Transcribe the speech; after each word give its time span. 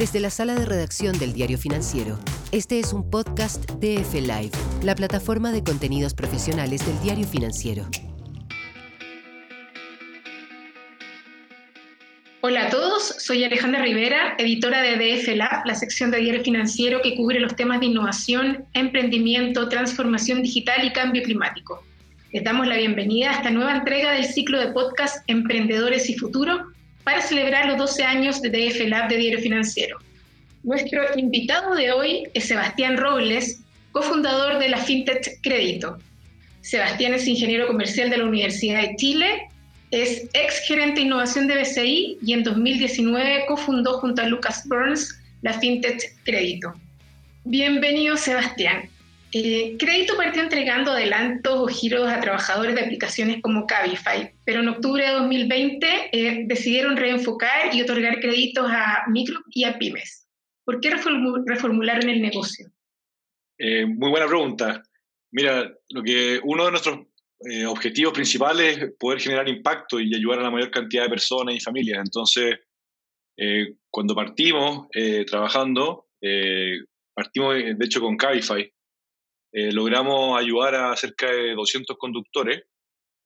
Desde 0.00 0.18
la 0.18 0.30
sala 0.30 0.54
de 0.54 0.64
redacción 0.64 1.18
del 1.18 1.34
Diario 1.34 1.58
Financiero, 1.58 2.18
este 2.52 2.78
es 2.78 2.94
un 2.94 3.10
podcast 3.10 3.70
de 3.72 3.96
F 3.96 4.18
Live, 4.18 4.52
la 4.82 4.94
plataforma 4.94 5.52
de 5.52 5.62
contenidos 5.62 6.14
profesionales 6.14 6.86
del 6.86 6.98
Diario 7.02 7.26
Financiero. 7.26 7.86
Hola 12.40 12.68
a 12.68 12.70
todos, 12.70 13.14
soy 13.18 13.44
Alejandra 13.44 13.82
Rivera, 13.82 14.36
editora 14.38 14.80
de 14.80 14.96
DF 14.96 15.36
Lab, 15.36 15.66
la 15.66 15.74
sección 15.74 16.10
de 16.10 16.20
Diario 16.20 16.42
Financiero 16.44 17.02
que 17.02 17.14
cubre 17.14 17.38
los 17.38 17.54
temas 17.54 17.80
de 17.80 17.86
innovación, 17.88 18.64
emprendimiento, 18.72 19.68
transformación 19.68 20.40
digital 20.40 20.82
y 20.82 20.94
cambio 20.94 21.22
climático. 21.22 21.84
Les 22.32 22.42
damos 22.42 22.66
la 22.66 22.78
bienvenida 22.78 23.32
a 23.32 23.34
esta 23.34 23.50
nueva 23.50 23.76
entrega 23.76 24.12
del 24.12 24.24
ciclo 24.24 24.60
de 24.60 24.72
podcast 24.72 25.22
Emprendedores 25.26 26.08
y 26.08 26.16
Futuro, 26.16 26.72
para 27.04 27.22
celebrar 27.22 27.66
los 27.66 27.78
12 27.78 28.02
años 28.04 28.42
de 28.42 28.50
DF 28.50 28.88
Lab 28.88 29.08
de 29.08 29.16
Diario 29.16 29.40
Financiero. 29.40 29.98
Nuestro 30.62 31.02
invitado 31.16 31.74
de 31.74 31.92
hoy 31.92 32.24
es 32.34 32.44
Sebastián 32.44 32.96
Robles, 32.96 33.60
cofundador 33.92 34.58
de 34.58 34.68
la 34.68 34.78
FinTech 34.78 35.40
Crédito. 35.42 35.98
Sebastián 36.60 37.14
es 37.14 37.26
ingeniero 37.26 37.66
comercial 37.66 38.10
de 38.10 38.18
la 38.18 38.26
Universidad 38.26 38.82
de 38.82 38.96
Chile, 38.96 39.48
es 39.90 40.28
ex 40.34 40.60
gerente 40.66 41.00
de 41.00 41.06
innovación 41.06 41.48
de 41.48 41.56
BCI 41.56 42.18
y 42.22 42.32
en 42.32 42.44
2019 42.44 43.46
cofundó 43.48 43.98
junto 43.98 44.22
a 44.22 44.26
Lucas 44.26 44.62
Burns 44.68 45.18
la 45.42 45.54
FinTech 45.54 46.14
Crédito. 46.24 46.74
Bienvenido, 47.44 48.16
Sebastián. 48.16 48.88
Eh, 49.32 49.76
Crédito 49.78 50.16
partió 50.16 50.42
entregando 50.42 50.90
adelantos 50.90 51.54
o 51.54 51.66
giros 51.68 52.08
a 52.08 52.20
trabajadores 52.20 52.74
de 52.74 52.80
aplicaciones 52.80 53.40
como 53.40 53.64
Cabify, 53.66 54.34
pero 54.44 54.60
en 54.60 54.68
octubre 54.68 55.04
de 55.04 55.12
2020 55.12 55.86
eh, 56.12 56.44
decidieron 56.46 56.96
reenfocar 56.96 57.72
y 57.72 57.80
otorgar 57.80 58.18
créditos 58.18 58.68
a 58.68 59.04
micro 59.08 59.38
y 59.50 59.64
a 59.64 59.78
pymes. 59.78 60.26
¿Por 60.64 60.80
qué 60.80 60.90
reformularon 60.90 62.08
el 62.08 62.20
negocio? 62.20 62.68
Eh, 63.58 63.86
muy 63.86 64.10
buena 64.10 64.26
pregunta. 64.26 64.82
Mira, 65.30 65.72
lo 65.90 66.02
que 66.02 66.40
uno 66.42 66.64
de 66.64 66.70
nuestros 66.70 67.06
objetivos 67.68 68.12
principales 68.12 68.76
es 68.76 68.92
poder 68.98 69.18
generar 69.18 69.48
impacto 69.48 69.98
y 69.98 70.14
ayudar 70.14 70.40
a 70.40 70.42
la 70.42 70.50
mayor 70.50 70.70
cantidad 70.70 71.04
de 71.04 71.08
personas 71.08 71.54
y 71.54 71.60
familias. 71.60 72.00
Entonces, 72.04 72.58
cuando 73.88 74.14
partimos 74.14 74.88
trabajando, 75.26 76.08
partimos 77.14 77.54
de 77.54 77.84
hecho 77.86 78.00
con 78.00 78.16
Cabify, 78.18 78.70
eh, 79.52 79.72
logramos 79.72 80.38
ayudar 80.38 80.74
a 80.74 80.96
cerca 80.96 81.30
de 81.30 81.54
200 81.54 81.96
conductores. 81.98 82.62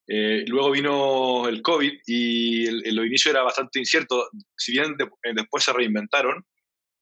Eh, 0.06 0.44
luego 0.46 0.70
vino 0.70 1.48
el 1.48 1.62
COVID 1.62 1.92
y 2.06 2.66
el, 2.66 2.86
el, 2.86 3.06
inicio 3.06 3.30
era 3.30 3.42
bastante 3.42 3.78
incierto. 3.78 4.28
Si 4.56 4.72
bien 4.72 4.96
eh, 4.98 5.32
después 5.34 5.64
se 5.64 5.72
reinventaron, 5.72 6.44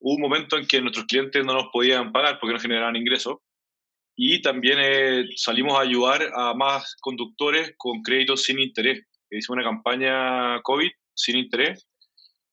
hubo 0.00 0.14
un 0.14 0.20
momento 0.20 0.56
en 0.56 0.66
que 0.66 0.80
nuestros 0.80 1.06
clientes 1.06 1.44
no 1.44 1.54
nos 1.54 1.68
podían 1.72 2.12
pagar 2.12 2.38
porque 2.40 2.54
no 2.54 2.60
generaban 2.60 2.96
ingresos. 2.96 3.36
Y 4.14 4.42
también 4.42 4.78
salimos 5.36 5.78
a 5.78 5.82
ayudar 5.82 6.30
a 6.34 6.52
más 6.54 6.96
conductores 7.00 7.72
con 7.78 8.02
créditos 8.02 8.42
sin 8.42 8.58
interés. 8.58 9.06
Hicimos 9.30 9.56
una 9.56 9.64
campaña 9.64 10.60
COVID 10.62 10.90
sin 11.14 11.36
interés. 11.36 11.88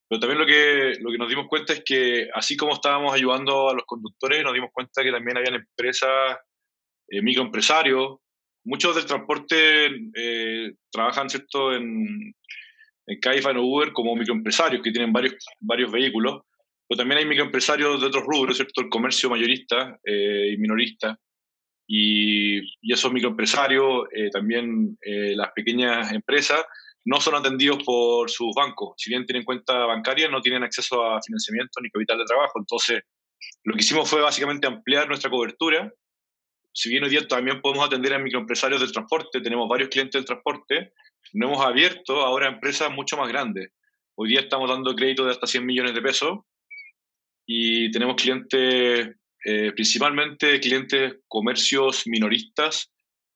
Pero 0.07 0.21
también 0.21 0.39
lo 0.39 0.45
que, 0.45 0.93
lo 1.01 1.11
que 1.11 1.17
nos 1.17 1.29
dimos 1.29 1.47
cuenta 1.47 1.73
es 1.73 1.83
que 1.85 2.29
así 2.33 2.55
como 2.55 2.73
estábamos 2.73 3.13
ayudando 3.13 3.69
a 3.69 3.73
los 3.73 3.83
conductores, 3.85 4.43
nos 4.43 4.53
dimos 4.53 4.71
cuenta 4.73 5.03
que 5.03 5.11
también 5.11 5.37
habían 5.37 5.55
empresas 5.55 6.37
eh, 7.11 7.21
microempresarios. 7.21 8.17
Muchos 8.65 8.95
del 8.95 9.05
transporte 9.05 9.87
eh, 10.15 10.73
trabajan 10.91 11.29
¿cierto? 11.29 11.73
en, 11.73 12.33
en 13.07 13.19
Cabify 13.19 13.55
o 13.55 13.63
Uber 13.63 13.91
como 13.93 14.15
microempresarios 14.15 14.81
que 14.83 14.91
tienen 14.91 15.13
varios, 15.13 15.35
varios 15.59 15.91
vehículos, 15.91 16.41
pero 16.87 16.97
también 16.97 17.19
hay 17.19 17.25
microempresarios 17.25 18.01
de 18.01 18.07
otros 18.07 18.23
rubros, 18.25 18.57
¿cierto? 18.57 18.81
el 18.81 18.89
comercio 18.89 19.29
mayorista 19.29 19.97
eh, 20.03 20.53
y 20.53 20.57
minorista. 20.57 21.17
Y, 21.91 22.59
y 22.59 22.93
esos 22.93 23.11
microempresarios, 23.11 24.07
también 24.31 24.95
las 25.01 25.51
pequeñas 25.55 26.11
empresas, 26.11 26.63
no 27.05 27.19
son 27.19 27.33
atendidos 27.33 27.81
por 27.83 28.29
sus 28.29 28.53
bancos. 28.55 28.93
Si 28.97 29.09
bien 29.09 29.25
tienen 29.25 29.43
cuenta 29.43 29.85
bancaria, 29.85 30.29
no 30.29 30.39
tienen 30.39 30.61
acceso 30.61 31.03
a 31.03 31.19
financiamiento 31.19 31.81
ni 31.81 31.89
capital 31.89 32.19
de 32.19 32.25
trabajo. 32.25 32.59
Entonces, 32.59 33.01
lo 33.63 33.73
que 33.73 33.79
hicimos 33.79 34.07
fue 34.07 34.21
básicamente 34.21 34.67
ampliar 34.67 35.07
nuestra 35.07 35.31
cobertura 35.31 35.91
si 36.73 36.89
bien 36.89 37.03
hoy 37.03 37.09
día 37.09 37.27
también 37.27 37.61
podemos 37.61 37.85
atender 37.85 38.13
a 38.13 38.19
microempresarios 38.19 38.81
del 38.81 38.91
transporte, 38.91 39.41
tenemos 39.41 39.67
varios 39.67 39.89
clientes 39.89 40.19
del 40.19 40.25
transporte, 40.25 40.93
no 41.33 41.47
hemos 41.47 41.65
abierto 41.65 42.21
ahora 42.21 42.47
empresas 42.47 42.91
mucho 42.91 43.17
más 43.17 43.27
grandes. 43.27 43.71
Hoy 44.15 44.29
día 44.29 44.41
estamos 44.41 44.69
dando 44.69 44.95
créditos 44.95 45.25
de 45.25 45.31
hasta 45.31 45.47
100 45.47 45.65
millones 45.65 45.93
de 45.93 46.01
pesos 46.01 46.39
y 47.45 47.89
tenemos 47.91 48.15
clientes, 48.15 49.15
eh, 49.45 49.71
principalmente 49.73 50.59
clientes 50.59 51.15
comercios 51.27 52.05
minoristas, 52.05 52.91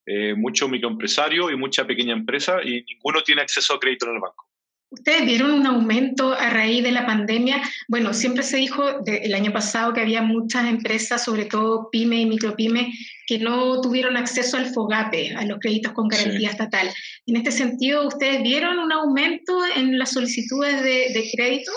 eh, 0.06 0.34
muchos 0.36 0.70
microempresarios 0.70 1.52
y 1.52 1.56
mucha 1.56 1.88
pequeña 1.88 2.14
empresa 2.14 2.62
y 2.64 2.84
ninguno 2.84 3.24
tiene 3.24 3.42
acceso 3.42 3.74
a 3.74 3.80
crédito 3.80 4.06
en 4.08 4.16
el 4.16 4.22
banco. 4.22 4.46
¿Ustedes 4.94 5.26
vieron 5.26 5.50
un 5.50 5.66
aumento 5.66 6.34
a 6.34 6.52
raíz 6.52 6.84
de 6.84 6.92
la 6.92 7.08
pandemia? 7.08 7.64
Bueno, 7.88 8.14
siempre 8.14 8.44
se 8.44 8.58
dijo 8.58 9.04
el 9.08 9.34
año 9.34 9.52
pasado 9.52 9.92
que 9.92 10.02
había 10.02 10.22
muchas 10.22 10.70
empresas, 10.70 11.26
sobre 11.26 11.46
todo 11.46 11.90
pyme 11.92 12.18
y 12.18 12.28
micropyme, 12.28 12.94
que 13.26 13.40
no 13.40 13.82
tuvieron 13.82 14.18
acceso 14.18 14.56
al 14.56 14.68
FOGAPE, 14.68 15.34
a 15.36 15.46
los 15.46 15.58
créditos 15.60 15.94
con 15.94 16.08
garantía 16.08 16.52
estatal. 16.52 16.90
En 17.26 17.36
este 17.38 17.52
sentido, 17.52 18.06
¿ustedes 18.08 18.44
vieron 18.44 18.78
un 18.78 18.92
aumento 18.92 19.58
en 19.76 19.98
las 19.98 20.12
solicitudes 20.12 20.84
de, 20.84 21.28
crédito? 21.36 21.72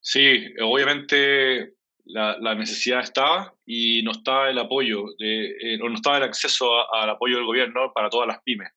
Sí, 0.00 0.52
obviamente 0.60 1.74
la, 2.04 2.56
necesidad 2.56 3.04
estaba 3.04 3.54
y 3.64 4.02
no 4.02 4.10
estaba 4.10 4.50
el 4.50 4.58
apoyo, 4.58 5.04
de, 5.20 5.50
eh, 5.50 5.78
no 5.78 5.94
estaba 5.94 6.16
el 6.16 6.24
acceso 6.24 6.68
al 6.92 7.10
apoyo 7.10 7.36
del 7.36 7.46
gobierno 7.46 7.92
para 7.94 8.10
todas 8.10 8.26
las 8.26 8.42
pymes. 8.42 8.72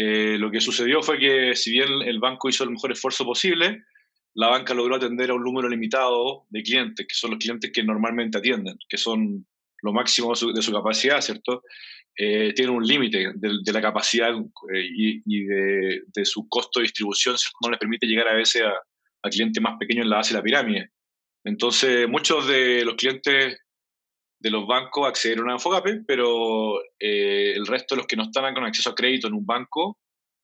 Eh, 0.00 0.38
lo 0.38 0.48
que 0.48 0.60
sucedió 0.60 1.02
fue 1.02 1.18
que 1.18 1.56
si 1.56 1.72
bien 1.72 2.02
el 2.02 2.20
banco 2.20 2.48
hizo 2.48 2.62
el 2.62 2.70
mejor 2.70 2.92
esfuerzo 2.92 3.24
posible, 3.24 3.82
la 4.34 4.46
banca 4.46 4.72
logró 4.72 4.94
atender 4.94 5.30
a 5.30 5.34
un 5.34 5.42
número 5.42 5.68
limitado 5.68 6.46
de 6.50 6.62
clientes, 6.62 7.04
que 7.04 7.16
son 7.16 7.32
los 7.32 7.40
clientes 7.40 7.72
que 7.72 7.82
normalmente 7.82 8.38
atienden, 8.38 8.78
que 8.88 8.96
son 8.96 9.44
lo 9.82 9.92
máximo 9.92 10.34
de 10.34 10.62
su, 10.62 10.72
capacidad, 10.72 11.20
¿cierto? 11.20 11.64
Eh, 12.16 12.52
tienen 12.54 12.76
un 12.76 12.86
límite 12.86 13.32
de, 13.34 13.72
la 13.72 13.80
capacidad 13.80 14.30
eh, 14.72 14.86
y, 15.24 15.44
de, 15.44 16.24
su 16.24 16.48
costo 16.48 16.78
de 16.78 16.84
distribución, 16.84 17.34
no 17.64 17.70
les 17.70 17.80
permite 17.80 18.06
llegar 18.06 18.28
a 18.28 18.34
veces 18.34 18.62
a, 18.62 18.74
a 19.24 19.30
clientes 19.30 19.60
más 19.60 19.78
pequeños 19.80 20.04
en 20.04 20.10
la 20.10 20.18
base 20.18 20.32
de 20.32 20.38
la 20.38 20.44
pirámide. 20.44 20.90
Entonces, 21.42 22.08
muchos 22.08 22.46
de 22.46 22.84
los 22.84 22.94
clientes 22.94 23.58
de 24.40 24.50
los 24.50 24.66
bancos 24.66 25.08
accedieron 25.08 25.50
a 25.50 25.58
Fogape, 25.58 26.02
pero 26.06 26.80
eh, 26.98 27.52
el 27.54 27.66
resto 27.66 27.94
de 27.94 28.00
los 28.00 28.06
que 28.06 28.16
no 28.16 28.24
estaban 28.24 28.54
con 28.54 28.64
acceso 28.64 28.90
a 28.90 28.94
crédito 28.94 29.26
en 29.26 29.34
un 29.34 29.44
banco 29.44 29.98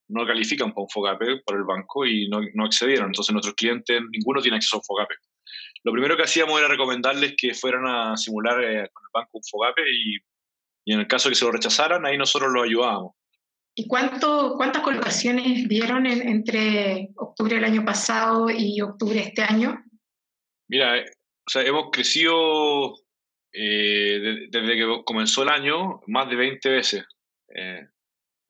no 0.08 0.26
califican 0.26 0.72
para 0.72 0.82
un 0.82 0.90
Fogape 0.90 1.42
por 1.46 1.56
el 1.56 1.64
banco 1.64 2.04
y 2.04 2.28
no, 2.28 2.40
no, 2.54 2.64
accedieron. 2.64 3.06
Entonces 3.06 3.32
nuestros 3.32 3.54
clientes, 3.54 4.00
ninguno 4.10 4.42
tiene 4.42 4.56
acceso 4.56 4.78
a 4.78 4.82
Fogape. 4.82 5.14
Lo 5.84 5.92
primero 5.92 6.16
que 6.16 6.24
hacíamos 6.24 6.58
era 6.58 6.68
recomendarles 6.68 7.34
que 7.36 7.54
fueran 7.54 7.86
a 7.86 8.16
simular 8.16 8.62
eh, 8.62 8.90
con 8.92 9.04
el 9.04 9.10
banco 9.12 9.30
un 9.34 9.42
Fogape 9.50 9.82
y, 9.82 10.16
y, 10.84 10.92
en 10.92 11.00
el 11.00 11.06
caso 11.06 11.28
de 11.28 11.32
que 11.32 11.38
se 11.38 11.44
lo 11.44 11.52
rechazaran, 11.52 12.04
ahí 12.04 12.18
nosotros 12.18 12.52
lo 12.52 12.62
ayudábamos. 12.62 13.12
¿Y 13.76 13.88
cuánto, 13.88 14.54
cuántas 14.56 14.82
colocaciones 14.82 15.68
dieron 15.68 16.06
entre 16.06 17.10
octubre 17.16 17.56
del 17.56 17.64
año 17.64 17.84
pasado 17.84 18.48
y 18.48 18.80
octubre 18.80 19.16
de 19.16 19.22
este 19.22 19.42
año? 19.42 19.82
Mira, 20.68 20.98
eh, 20.98 21.06
o 21.46 21.50
sea, 21.50 21.62
hemos 21.62 21.90
crecido 21.90 22.94
eh, 23.56 24.48
desde 24.50 24.74
que 24.74 25.02
comenzó 25.04 25.44
el 25.44 25.48
año 25.48 26.00
más 26.08 26.28
de 26.28 26.34
20 26.34 26.68
veces 26.70 27.04
eh, 27.54 27.86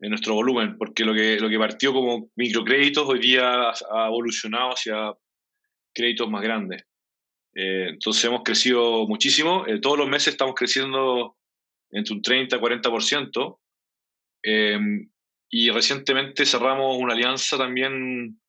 en 0.00 0.08
nuestro 0.08 0.34
volumen, 0.34 0.78
porque 0.78 1.04
lo 1.04 1.12
que, 1.12 1.38
lo 1.38 1.50
que 1.50 1.58
partió 1.58 1.92
como 1.92 2.30
microcréditos 2.36 3.06
hoy 3.06 3.18
día 3.18 3.68
ha 3.68 4.06
evolucionado 4.06 4.70
hacia 4.70 5.12
créditos 5.94 6.30
más 6.30 6.42
grandes. 6.42 6.84
Eh, 7.54 7.88
entonces 7.90 8.24
hemos 8.24 8.42
crecido 8.42 9.06
muchísimo, 9.06 9.66
todos 9.82 9.98
los 9.98 10.08
meses 10.08 10.28
estamos 10.28 10.54
creciendo 10.54 11.36
entre 11.90 12.14
un 12.14 12.22
30 12.22 12.56
y 12.56 12.58
40%, 12.58 13.58
y 15.50 15.70
recientemente 15.70 16.46
cerramos 16.46 16.96
una 16.96 17.12
alianza 17.12 17.58
también 17.58 18.40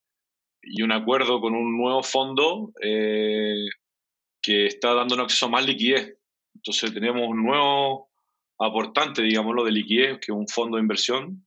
y 0.62 0.81
un 0.81 0.92
acuerdo 0.94 1.42
con 1.42 1.54
un 1.54 1.78
nuevo 1.78 2.01
fondo 2.01 2.72
que 2.81 4.66
está 4.66 4.94
dándonos 4.94 5.25
acceso 5.25 5.46
a 5.46 5.50
más 5.50 5.66
liquidez 5.66 6.18
entonces 6.65 6.95
tenemos 6.95 7.27
un 7.27 7.44
nuevo 7.44 8.09
aportante, 8.57 9.21
digámoslo, 9.21 9.63
de 9.63 9.71
liquidez, 9.71 10.17
que 10.17 10.31
es 10.31 10.35
un 10.35 10.47
fondo 10.47 10.77
de 10.77 10.81
inversión 10.81 11.45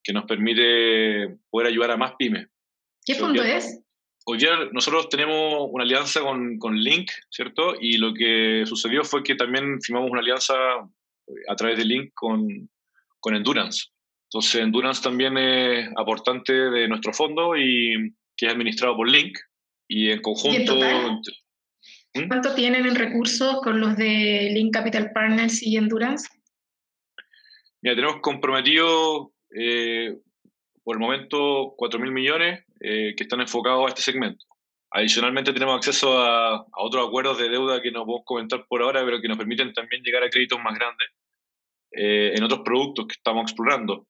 que 0.00 0.12
nos 0.12 0.26
permite 0.26 1.38
poder 1.50 1.66
ayudar 1.66 1.90
a 1.90 1.96
más 1.96 2.12
pymes. 2.16 2.46
¿Qué 3.04 3.16
fondo 3.16 3.42
es? 3.42 3.82
Hoy 4.26 4.38
día 4.38 4.50
nosotros 4.70 5.08
tenemos 5.08 5.68
una 5.72 5.82
alianza 5.82 6.20
con, 6.20 6.56
con, 6.58 6.78
Link, 6.78 7.10
¿cierto? 7.30 7.74
Y 7.80 7.98
lo 7.98 8.14
que 8.14 8.62
sucedió 8.64 9.02
fue 9.02 9.24
que 9.24 9.34
también 9.34 9.80
firmamos 9.82 10.08
una 10.08 10.20
alianza 10.20 10.54
a 11.48 11.56
través 11.56 11.76
de 11.76 11.84
Link 11.84 12.12
con, 12.14 12.70
con 13.18 13.34
Endurance. 13.34 13.88
Entonces 14.28 14.60
Endurance 14.60 15.02
también 15.02 15.36
es 15.36 15.88
aportante 15.96 16.52
de 16.52 16.86
nuestro 16.86 17.12
fondo 17.12 17.56
y 17.56 18.14
que 18.36 18.46
es 18.46 18.52
administrado 18.52 18.94
por 18.94 19.10
Link. 19.10 19.36
Y 19.88 20.10
en 20.10 20.22
conjunto... 20.22 20.76
¿Mm? 20.76 21.22
¿Cuánto 22.12 22.54
tienen 22.54 22.86
en 22.86 22.96
recursos 22.96 23.60
con 23.62 23.80
los 23.80 23.96
de 23.96 24.50
Link 24.52 24.74
Capital 24.74 25.12
Partners 25.12 25.62
y 25.62 25.76
Endurance? 25.76 26.28
Mira, 27.82 27.94
tenemos 27.94 28.20
comprometido 28.20 29.32
eh, 29.56 30.16
por 30.82 30.96
el 30.96 31.00
momento 31.00 31.74
4.000 31.76 32.10
millones 32.10 32.64
eh, 32.80 33.14
que 33.16 33.22
están 33.22 33.40
enfocados 33.40 33.86
a 33.86 33.88
este 33.88 34.02
segmento. 34.02 34.44
Adicionalmente 34.90 35.52
tenemos 35.52 35.76
acceso 35.76 36.18
a, 36.18 36.56
a, 36.56 36.64
otros 36.74 37.06
acuerdos 37.06 37.38
de 37.38 37.48
deuda 37.48 37.80
que 37.80 37.92
no 37.92 38.04
podemos 38.04 38.24
comentar 38.24 38.66
por 38.68 38.82
ahora, 38.82 39.04
pero 39.04 39.20
que 39.20 39.28
nos 39.28 39.38
permiten 39.38 39.72
también 39.72 40.02
llegar 40.02 40.24
a 40.24 40.30
créditos 40.30 40.58
más 40.60 40.74
grandes 40.76 41.08
eh, 41.92 42.32
en 42.34 42.42
otros 42.42 42.60
productos 42.64 43.06
que 43.06 43.14
estamos 43.14 43.42
explorando. 43.42 44.06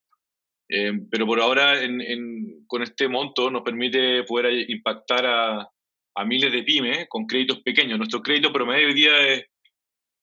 Eh, 0.69 0.93
pero 1.11 1.26
por 1.26 1.41
ahora, 1.41 1.82
en, 1.82 2.00
en, 2.00 2.64
con 2.67 2.82
este 2.82 3.08
monto, 3.08 3.50
nos 3.50 3.62
permite 3.62 4.23
poder 4.25 4.70
impactar 4.70 5.26
a, 5.26 5.69
a, 6.14 6.24
miles 6.24 6.52
de 6.52 6.62
pymes 6.62 7.06
con 7.08 7.26
créditos 7.26 7.60
pequeños. 7.62 7.98
Nuestro 7.98 8.22
crédito 8.22 8.52
promedio 8.52 8.88
hoy 8.88 8.94
día 8.94 9.18
es, 9.28 9.44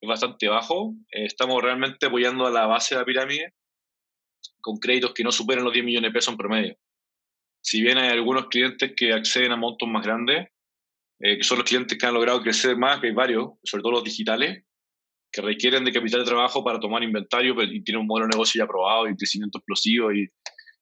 bastante 0.01 0.47
bajo. 0.47 0.93
Eh, 1.11 1.25
estamos 1.25 1.61
realmente 1.61 2.05
apoyando 2.05 2.45
a 2.45 2.51
la 2.51 2.65
base 2.65 2.95
de 2.95 3.01
la 3.01 3.05
pirámide 3.05 3.53
con 4.61 4.77
créditos 4.77 5.13
que 5.13 5.23
no 5.23 5.31
superan 5.31 5.63
los 5.63 5.73
10 5.73 5.85
millones 5.85 6.09
de 6.09 6.13
pesos 6.13 6.33
en 6.33 6.37
promedio. 6.37 6.77
Si 7.61 7.81
bien 7.81 7.97
hay 7.97 8.09
algunos 8.09 8.47
clientes 8.47 8.93
que 8.95 9.13
acceden 9.13 9.51
a 9.51 9.57
montos 9.57 9.89
más 9.89 10.05
grandes, 10.05 10.49
que 11.19 11.43
son 11.43 11.57
los 11.57 11.67
clientes 11.67 11.97
que 11.97 12.05
han 12.05 12.13
logrado 12.13 12.41
crecer 12.41 12.77
más, 12.77 12.99
que 12.99 13.07
hay 13.07 13.13
varios, 13.13 13.53
sobre 13.63 13.81
todo 13.81 13.93
los 13.93 14.03
digitales, 14.03 14.63
que 15.31 15.41
requieren 15.41 15.83
de 15.83 15.91
capital 15.91 16.21
de 16.21 16.25
trabajo 16.25 16.63
para 16.63 16.79
tomar 16.79 17.03
inventario 17.03 17.55
pero, 17.55 17.71
y 17.71 17.83
tienen 17.83 18.01
un 18.01 18.07
modelo 18.07 18.27
de 18.27 18.35
negocio 18.35 18.59
ya 18.59 18.65
aprobado 18.65 19.07
y 19.07 19.15
crecimiento 19.15 19.57
explosivo 19.57 20.13
y, 20.13 20.29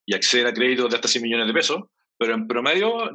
y 0.05 0.13
acceder 0.13 0.47
a 0.47 0.53
créditos 0.53 0.89
de 0.89 0.95
hasta 0.95 1.07
100 1.07 1.23
millones 1.23 1.47
de 1.47 1.53
pesos. 1.53 1.83
Pero 2.17 2.33
en 2.33 2.47
promedio, 2.47 3.09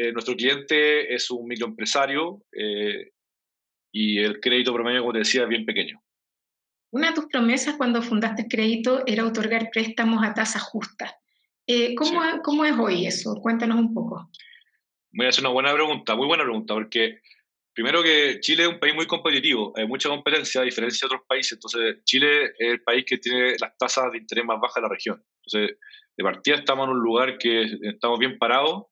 eh, 0.00 0.12
nuestro 0.12 0.36
cliente 0.36 1.12
es 1.12 1.30
un 1.30 1.46
microempresario 1.46 2.44
eh, 2.52 3.10
y 3.92 4.18
el 4.18 4.40
crédito 4.40 4.72
promedio, 4.72 5.00
como 5.00 5.12
te 5.12 5.20
decía, 5.20 5.42
es 5.42 5.48
bien 5.48 5.64
pequeño. 5.64 6.02
Una 6.92 7.08
de 7.08 7.14
tus 7.14 7.26
promesas 7.26 7.76
cuando 7.76 8.00
fundaste 8.00 8.46
crédito 8.48 9.02
era 9.06 9.26
otorgar 9.26 9.70
préstamos 9.72 10.24
a 10.24 10.34
tasa 10.34 10.58
justa. 10.58 11.16
Eh, 11.66 11.94
¿cómo, 11.94 12.22
sí. 12.22 12.38
¿Cómo 12.44 12.64
es 12.64 12.78
hoy 12.78 13.06
eso? 13.06 13.34
Cuéntanos 13.42 13.78
un 13.78 13.92
poco. 13.92 14.30
Voy 15.12 15.26
a 15.26 15.28
hacer 15.30 15.42
una 15.44 15.52
buena 15.52 15.72
pregunta, 15.74 16.14
muy 16.14 16.26
buena 16.26 16.44
pregunta, 16.44 16.74
porque 16.74 17.20
Primero 17.78 18.02
que 18.02 18.40
Chile 18.40 18.64
es 18.64 18.68
un 18.70 18.80
país 18.80 18.92
muy 18.92 19.06
competitivo, 19.06 19.72
hay 19.76 19.86
mucha 19.86 20.08
competencia 20.08 20.62
a 20.62 20.64
diferencia 20.64 21.06
de 21.06 21.14
otros 21.14 21.28
países. 21.28 21.52
Entonces, 21.52 22.02
Chile 22.02 22.46
es 22.58 22.72
el 22.72 22.82
país 22.82 23.04
que 23.06 23.18
tiene 23.18 23.54
las 23.56 23.78
tasas 23.78 24.10
de 24.10 24.18
interés 24.18 24.44
más 24.44 24.58
bajas 24.58 24.74
de 24.74 24.82
la 24.82 24.88
región. 24.88 25.24
Entonces, 25.44 25.78
de 26.16 26.24
partida 26.24 26.56
estamos 26.56 26.86
en 26.86 26.94
un 26.94 26.98
lugar 26.98 27.38
que 27.38 27.78
estamos 27.82 28.18
bien 28.18 28.36
parados. 28.36 28.86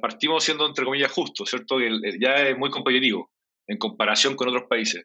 Partimos 0.00 0.44
siendo, 0.44 0.64
entre 0.66 0.84
comillas, 0.84 1.10
justos, 1.10 1.50
¿cierto? 1.50 1.78
Que 1.78 2.16
ya 2.20 2.48
es 2.48 2.56
muy 2.56 2.70
competitivo 2.70 3.32
en 3.66 3.78
comparación 3.78 4.36
con 4.36 4.48
otros 4.48 4.64
países. 4.68 5.04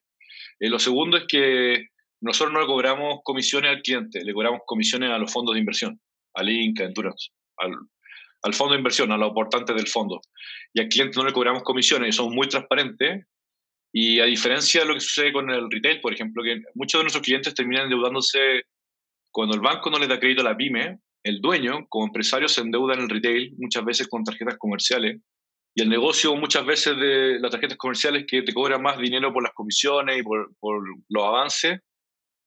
Eh, 0.60 0.70
lo 0.70 0.78
segundo 0.78 1.18
es 1.18 1.26
que 1.28 1.88
nosotros 2.22 2.54
no 2.54 2.62
le 2.62 2.68
cobramos 2.68 3.20
comisiones 3.24 3.72
al 3.72 3.82
cliente, 3.82 4.24
le 4.24 4.34
cobramos 4.34 4.62
comisiones 4.66 5.10
a 5.10 5.18
los 5.18 5.32
fondos 5.32 5.54
de 5.56 5.60
inversión, 5.60 6.00
al 6.36 6.50
Inca, 6.50 6.84
Endurance, 6.84 7.30
al, 7.58 7.72
al 8.44 8.54
fondo 8.54 8.74
de 8.74 8.80
inversión, 8.80 9.12
a 9.12 9.18
los 9.18 9.32
aportantes 9.32 9.76
del 9.76 9.88
fondo. 9.88 10.22
Y 10.74 10.82
al 10.82 10.90
cliente 10.90 11.18
no 11.18 11.26
le 11.26 11.34
cobramos 11.34 11.64
comisiones, 11.64 12.16
somos 12.16 12.34
muy 12.34 12.48
transparentes. 12.48 13.26
Y 13.92 14.20
a 14.20 14.26
diferencia 14.26 14.82
de 14.82 14.88
lo 14.88 14.94
que 14.94 15.00
sucede 15.00 15.34
con 15.34 15.50
el 15.50 15.72
retail, 15.72 16.02
por 16.02 16.14
ejemplo, 16.14 16.44
que 16.44 16.62
muchos 16.76 17.00
de 17.00 17.04
nuestros 17.04 17.24
clientes 17.24 17.56
terminan 17.56 17.86
endeudándose 17.86 18.64
cuando 19.32 19.56
el 19.56 19.62
banco 19.62 19.90
no 19.90 19.98
les 19.98 20.10
da 20.10 20.20
crédito 20.20 20.42
a 20.42 20.46
la 20.46 20.58
pyme, 20.58 21.00
el 21.28 21.42
dueño, 21.42 21.86
como 21.90 22.06
empresario, 22.06 22.48
se 22.48 22.62
endeuda 22.62 22.94
en 22.94 23.02
el 23.02 23.10
retail, 23.10 23.54
muchas 23.58 23.84
veces 23.84 24.08
con 24.08 24.24
tarjetas 24.24 24.58
comerciales. 24.58 25.20
Y 25.76 25.82
el 25.82 25.90
negocio, 25.90 26.36
muchas 26.36 26.66
veces, 26.66 26.98
de 26.98 27.40
las 27.40 27.52
tarjetas 27.52 27.78
comerciales 27.78 28.26
que 28.28 28.42
te 28.42 28.54
cobran 28.54 28.82
más 28.82 28.98
dinero 28.98 29.32
por 29.32 29.44
las 29.44 29.54
comisiones 29.54 30.20
y 30.20 30.24
por, 30.24 30.56
por 30.60 30.84
los 31.10 31.24
avances 31.24 31.82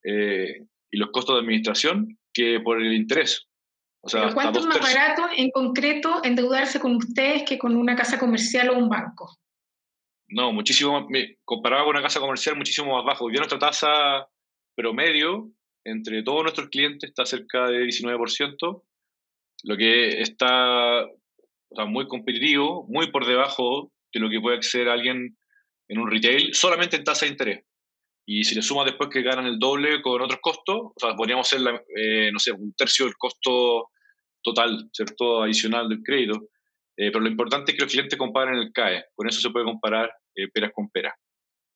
eh, 0.05 0.67
y 0.91 0.97
los 0.99 1.11
costos 1.11 1.37
de 1.37 1.41
administración 1.41 2.19
que 2.33 2.61
por 2.61 2.81
el 2.81 2.93
interés. 2.93 3.47
O 4.03 4.09
sea, 4.09 4.23
¿Pero 4.23 4.35
cuánto 4.35 4.61
es 4.61 4.67
más 4.67 4.81
barato 4.81 5.29
en 5.37 5.51
concreto 5.51 6.23
endeudarse 6.25 6.81
con 6.81 6.97
ustedes 6.97 7.45
que 7.45 7.59
con 7.59 7.77
una 7.77 7.95
casa 7.95 8.19
comercial 8.19 8.71
o 8.71 8.79
un 8.79 8.89
banco? 8.89 9.37
No, 10.29 10.53
muchísimo, 10.53 11.07
comparado 11.45 11.85
con 11.85 11.97
una 11.97 12.03
casa 12.03 12.21
comercial, 12.21 12.57
muchísimo 12.57 12.97
más 12.97 13.05
bajo. 13.05 13.27
Hoy 13.27 13.33
día 13.33 13.41
nuestra 13.41 13.59
tasa 13.59 14.29
promedio 14.75 15.51
entre 15.85 16.23
todos 16.23 16.43
nuestros 16.43 16.69
clientes 16.69 17.09
está 17.09 17.25
cerca 17.25 17.69
de 17.69 17.85
19%, 17.85 18.83
lo 19.65 19.77
que 19.77 20.21
está 20.21 21.05
o 21.05 21.77
sea, 21.77 21.85
muy 21.87 22.07
competitivo, 22.07 22.87
muy 22.89 23.11
por 23.11 23.27
debajo 23.27 23.93
de 24.13 24.21
lo 24.21 24.29
que 24.29 24.41
puede 24.41 24.57
acceder 24.57 24.89
alguien 24.89 25.37
en 25.89 25.99
un 25.99 26.11
retail, 26.11 26.55
solamente 26.55 26.97
en 26.97 27.05
tasa 27.05 27.27
de 27.27 27.33
interés. 27.33 27.65
Y 28.27 28.45
si 28.45 28.55
le 28.55 28.63
sumas 28.63 28.87
después 28.87 29.11
que 29.11 29.23
ganan 29.23 29.47
el 29.47 29.59
doble 29.59 30.01
con 30.03 30.23
otros 30.23 30.41
costos, 30.41 30.77
o 30.77 30.95
sea, 30.97 31.15
podríamos 31.17 31.49
ser, 31.49 31.63
la, 31.63 31.83
eh, 31.97 32.31
no 32.33 32.39
sé, 32.39 32.53
un 32.53 32.73
tercio 32.75 33.07
del 33.07 33.17
costo 33.17 33.89
total, 34.43 34.89
¿cierto? 34.93 35.43
Adicional 35.43 35.89
del 35.89 36.03
crédito. 36.03 36.49
Eh, 36.97 37.11
pero 37.11 37.21
lo 37.21 37.29
importante 37.29 37.73
es 37.73 37.77
que 37.77 37.83
los 37.83 37.93
clientes 37.93 38.19
comparen 38.19 38.55
el 38.55 38.73
CAE. 38.73 39.05
Con 39.15 39.29
eso 39.29 39.41
se 39.41 39.51
puede 39.51 39.65
comparar 39.65 40.11
eh, 40.35 40.49
peras 40.53 40.71
con 40.73 40.91
peras. 40.91 41.15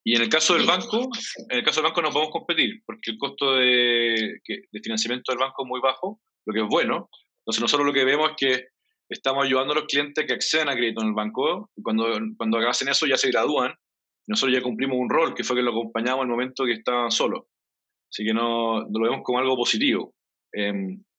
Y 0.05 0.17
en 0.17 0.23
el 0.23 0.29
caso 0.29 0.55
del 0.55 0.67
banco, 0.67 1.09
en 1.49 1.59
el 1.59 1.65
caso 1.65 1.81
del 1.81 1.89
banco 1.89 2.03
no 2.03 2.11
podemos 2.11 2.33
competir, 2.33 2.83
porque 2.85 3.13
el 3.13 3.19
costo 3.19 3.55
de, 3.55 4.41
de 4.47 4.81
financiamiento 4.83 5.33
del 5.33 5.39
banco 5.39 5.65
es 5.65 5.69
muy 5.69 5.81
bajo, 5.81 6.21
lo 6.47 6.53
que 6.53 6.61
es 6.61 6.69
bueno. 6.69 7.09
Entonces 7.41 7.63
nosotros 7.63 7.87
lo 7.87 7.93
que 7.93 8.05
vemos 8.05 8.31
es 8.31 8.37
que 8.37 8.69
estamos 9.09 9.45
ayudando 9.45 9.73
a 9.73 9.77
los 9.77 9.87
clientes 9.87 10.27
que 10.27 10.35
acceden 10.35 10.69
a 10.69 10.75
crédito 10.75 11.01
en 11.01 11.09
el 11.09 11.15
banco, 11.15 11.71
y 11.75 11.83
cuando, 11.83 12.07
cuando 12.37 12.59
hacen 12.59 12.89
eso 12.89 13.07
ya 13.07 13.17
se 13.17 13.31
gradúan 13.31 13.75
nosotros 14.27 14.57
ya 14.57 14.63
cumplimos 14.63 14.97
un 14.99 15.11
rol, 15.11 15.35
que 15.35 15.45
fue 15.45 15.57
que 15.57 15.63
lo 15.63 15.71
acompañamos 15.71 16.23
en 16.23 16.31
el 16.31 16.37
momento 16.37 16.65
que 16.65 16.73
estaban 16.73 17.11
solos. 17.11 17.45
Así 18.11 18.25
que 18.25 18.33
no, 18.33 18.83
no 18.83 18.99
lo 18.99 19.11
vemos 19.11 19.23
como 19.23 19.39
algo 19.39 19.57
positivo. 19.57 20.15
Eh, 20.53 20.73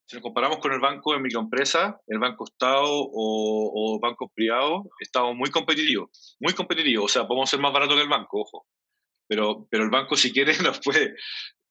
si 0.07 0.15
nos 0.15 0.23
comparamos 0.23 0.59
con 0.59 0.71
el 0.71 0.79
banco 0.79 1.13
de 1.13 1.19
microempresa, 1.19 1.99
el 2.07 2.19
banco 2.19 2.45
Estado 2.45 2.85
o, 2.87 3.95
o 3.95 3.99
bancos 3.99 4.31
privados, 4.33 4.83
estamos 4.99 5.35
muy 5.35 5.49
competitivos, 5.49 6.37
muy 6.39 6.53
competitivos. 6.53 7.05
O 7.05 7.07
sea, 7.09 7.27
podemos 7.27 7.49
ser 7.49 7.59
más 7.59 7.73
baratos 7.73 7.95
que 7.95 8.03
el 8.03 8.09
banco, 8.09 8.41
ojo. 8.41 8.65
Pero, 9.27 9.67
pero 9.69 9.83
el 9.83 9.89
banco, 9.89 10.15
si 10.15 10.31
quiere, 10.31 10.53
nos 10.63 10.79
puede, 10.79 11.15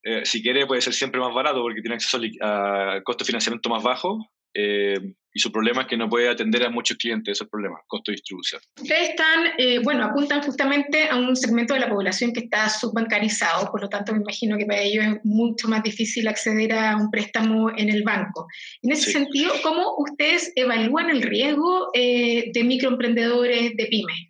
eh, 0.03 0.25
si 0.25 0.43
quiere, 0.43 0.67
puede 0.67 0.81
ser 0.81 0.93
siempre 0.93 1.21
más 1.21 1.35
barato 1.35 1.61
porque 1.61 1.81
tiene 1.81 1.97
acceso 1.97 2.21
a, 2.41 2.95
a 2.95 3.03
costo 3.03 3.25
de 3.25 3.29
financiamiento 3.29 3.69
más 3.69 3.83
bajo 3.83 4.19
eh, 4.55 5.01
y 5.37 5.41
su 5.41 5.51
problema 5.51 5.83
es 5.83 5.89
que 5.89 5.97
no 5.97 6.09
puede 6.09 6.29
atender 6.29 6.65
a 6.65 6.71
muchos 6.71 6.97
clientes, 6.97 7.33
ese 7.33 7.43
es 7.43 7.47
el 7.47 7.49
problema, 7.49 7.81
costo 7.89 8.13
de 8.13 8.15
distribución. 8.15 8.61
Ustedes 8.81 9.11
están, 9.11 9.47
eh, 9.59 9.81
bueno, 9.81 10.05
apuntan 10.05 10.43
justamente 10.43 11.09
a 11.09 11.17
un 11.17 11.35
segmento 11.35 11.75
de 11.75 11.81
la 11.81 11.89
población 11.89 12.33
que 12.33 12.41
está 12.41 12.69
subbancarizado, 12.69 13.69
por 13.73 13.83
lo 13.83 13.89
tanto 13.89 14.13
me 14.13 14.21
imagino 14.21 14.57
que 14.57 14.65
para 14.65 14.81
ellos 14.81 15.05
es 15.05 15.21
mucho 15.25 15.67
más 15.67 15.83
difícil 15.83 16.29
acceder 16.29 16.73
a 16.73 16.97
un 16.97 17.11
préstamo 17.11 17.71
en 17.77 17.91
el 17.91 18.05
banco. 18.05 18.47
En 18.83 18.93
ese 18.93 19.07
sí. 19.07 19.13
sentido, 19.13 19.53
¿cómo 19.65 19.97
ustedes 19.99 20.53
evalúan 20.55 21.11
el 21.11 21.23
riesgo 21.23 21.91
eh, 21.93 22.53
de 22.55 22.65
microemprendedores 22.65 23.77
de 23.77 23.87
pymes? 23.87 24.29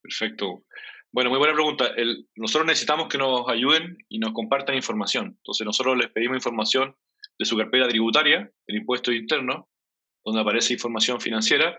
Perfecto. 0.00 0.62
Bueno, 1.16 1.30
muy 1.30 1.38
buena 1.38 1.54
pregunta. 1.54 1.94
El, 1.96 2.28
nosotros 2.36 2.66
necesitamos 2.66 3.08
que 3.08 3.16
nos 3.16 3.48
ayuden 3.48 3.96
y 4.06 4.18
nos 4.18 4.34
compartan 4.34 4.74
información. 4.74 5.38
Entonces 5.38 5.64
nosotros 5.64 5.96
les 5.96 6.10
pedimos 6.10 6.36
información 6.36 6.94
de 7.38 7.46
su 7.46 7.56
carpeta 7.56 7.88
tributaria, 7.88 8.52
el 8.66 8.76
impuesto 8.76 9.10
interno, 9.10 9.66
donde 10.22 10.42
aparece 10.42 10.74
información 10.74 11.18
financiera. 11.18 11.70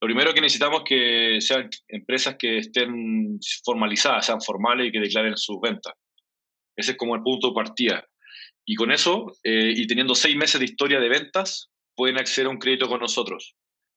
Lo 0.00 0.06
primero 0.06 0.32
que 0.32 0.40
necesitamos 0.40 0.78
es 0.78 0.84
que 0.88 1.40
sean 1.42 1.68
empresas 1.88 2.36
que 2.38 2.56
estén 2.56 3.38
formalizadas, 3.66 4.24
sean 4.24 4.40
formales 4.40 4.88
y 4.88 4.92
que 4.92 5.00
declaren 5.00 5.36
sus 5.36 5.60
ventas. 5.60 5.92
Ese 6.74 6.92
es 6.92 6.96
como 6.96 7.16
el 7.16 7.22
punto 7.22 7.48
de 7.48 7.54
partida. 7.54 8.02
Y 8.64 8.76
con 8.76 8.90
eso, 8.90 9.26
eh, 9.44 9.74
y 9.76 9.86
teniendo 9.86 10.14
seis 10.14 10.36
meses 10.36 10.58
de 10.58 10.64
historia 10.64 11.00
de 11.00 11.10
ventas, 11.10 11.68
pueden 11.94 12.16
acceder 12.16 12.46
a 12.46 12.50
un 12.50 12.58
crédito 12.58 12.88
con 12.88 13.00
nosotros. 13.00 13.56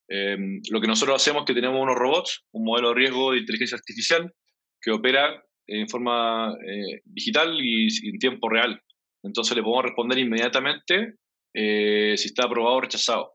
Eh, 0.09 0.35
lo 0.69 0.81
que 0.81 0.87
nosotros 0.87 1.15
hacemos 1.15 1.43
es 1.43 1.45
que 1.45 1.53
tenemos 1.53 1.81
unos 1.81 1.95
robots, 1.95 2.43
un 2.51 2.65
modelo 2.65 2.89
de 2.89 2.95
riesgo 2.95 3.31
de 3.31 3.37
inteligencia 3.37 3.77
artificial 3.77 4.33
que 4.81 4.91
opera 4.91 5.43
en 5.67 5.87
forma 5.87 6.55
eh, 6.65 7.01
digital 7.05 7.57
y 7.61 7.87
en 8.07 8.19
tiempo 8.19 8.49
real. 8.49 8.81
Entonces 9.23 9.55
le 9.55 9.63
podemos 9.63 9.85
responder 9.85 10.17
inmediatamente 10.17 11.15
eh, 11.53 12.15
si 12.17 12.27
está 12.27 12.45
aprobado 12.45 12.77
o 12.77 12.81
rechazado. 12.81 13.33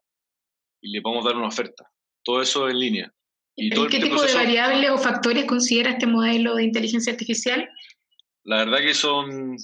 Y 0.82 0.90
le 0.90 1.02
podemos 1.02 1.24
dar 1.24 1.36
una 1.36 1.48
oferta. 1.48 1.90
Todo 2.24 2.42
eso 2.42 2.68
en 2.68 2.78
línea. 2.78 3.12
¿Y, 3.56 3.70
todo 3.70 3.86
qué 3.86 4.00
tipo 4.00 4.16
proceso, 4.16 4.38
de 4.38 4.44
variables 4.44 4.90
o 4.90 4.98
factores 4.98 5.44
considera 5.44 5.90
este 5.90 6.06
modelo 6.06 6.56
de 6.56 6.64
inteligencia 6.64 7.12
artificial? 7.12 7.68
La 8.42 8.64
verdad 8.64 8.78
que 8.78 8.94
son 8.94 9.56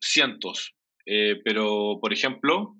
cientos. 0.00 0.74
Eh, 1.06 1.40
pero, 1.44 1.98
por 2.00 2.12
ejemplo, 2.12 2.74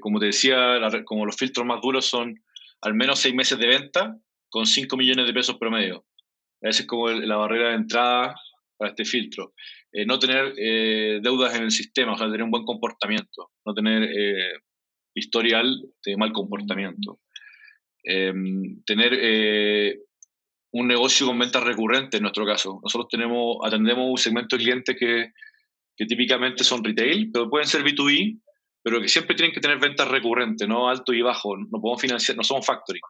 como 0.00 0.20
te 0.20 0.26
decía, 0.26 0.78
la, 0.78 1.04
como 1.04 1.24
los 1.24 1.36
filtros 1.36 1.64
más 1.64 1.80
duros 1.80 2.04
son 2.04 2.34
al 2.82 2.94
menos 2.94 3.20
seis 3.20 3.34
meses 3.34 3.58
de 3.58 3.66
venta 3.66 4.16
con 4.50 4.66
5 4.66 4.94
millones 4.96 5.26
de 5.26 5.32
pesos 5.32 5.56
promedio. 5.56 6.04
Esa 6.62 6.82
es 6.82 6.86
como 6.86 7.10
la 7.10 7.36
barrera 7.36 7.70
de 7.70 7.74
entrada 7.74 8.34
para 8.76 8.90
este 8.90 9.04
filtro. 9.04 9.52
Eh, 9.92 10.06
no 10.06 10.18
tener 10.18 10.54
eh, 10.56 11.20
deudas 11.22 11.54
en 11.56 11.64
el 11.64 11.70
sistema, 11.70 12.12
o 12.12 12.16
sea, 12.16 12.26
tener 12.26 12.44
un 12.44 12.50
buen 12.50 12.64
comportamiento, 12.64 13.50
no 13.66 13.74
tener 13.74 14.04
eh, 14.04 14.60
historial 15.14 15.82
de 16.04 16.16
mal 16.16 16.32
comportamiento. 16.32 17.20
Em, 18.04 18.82
tener 18.84 19.98
un 20.72 20.88
negocio 20.88 21.26
con 21.26 21.38
ventas 21.38 21.62
recurrentes 21.62 22.18
en 22.18 22.22
nuestro 22.22 22.46
caso. 22.46 22.80
Nosotros 22.82 23.08
tenemos, 23.10 23.58
atendemos 23.62 24.10
un 24.10 24.18
segmento 24.18 24.56
de 24.56 24.62
clientes 24.64 24.96
que, 24.98 25.32
que 25.96 26.06
típicamente 26.06 26.64
son 26.64 26.82
retail, 26.82 27.30
pero 27.32 27.50
pueden 27.50 27.68
ser 27.68 27.84
B2B, 27.84 28.40
pero 28.82 29.00
que 29.00 29.08
siempre 29.08 29.36
tienen 29.36 29.54
que 29.54 29.60
tener 29.60 29.78
ventas 29.78 30.08
recurrentes, 30.08 30.66
no 30.66 30.88
alto 30.88 31.12
y 31.12 31.22
bajo. 31.22 31.56
No 31.56 31.80
podemos 31.80 32.00
financiar, 32.00 32.36
no 32.36 32.42
somos 32.42 32.66
factoring. 32.66 33.02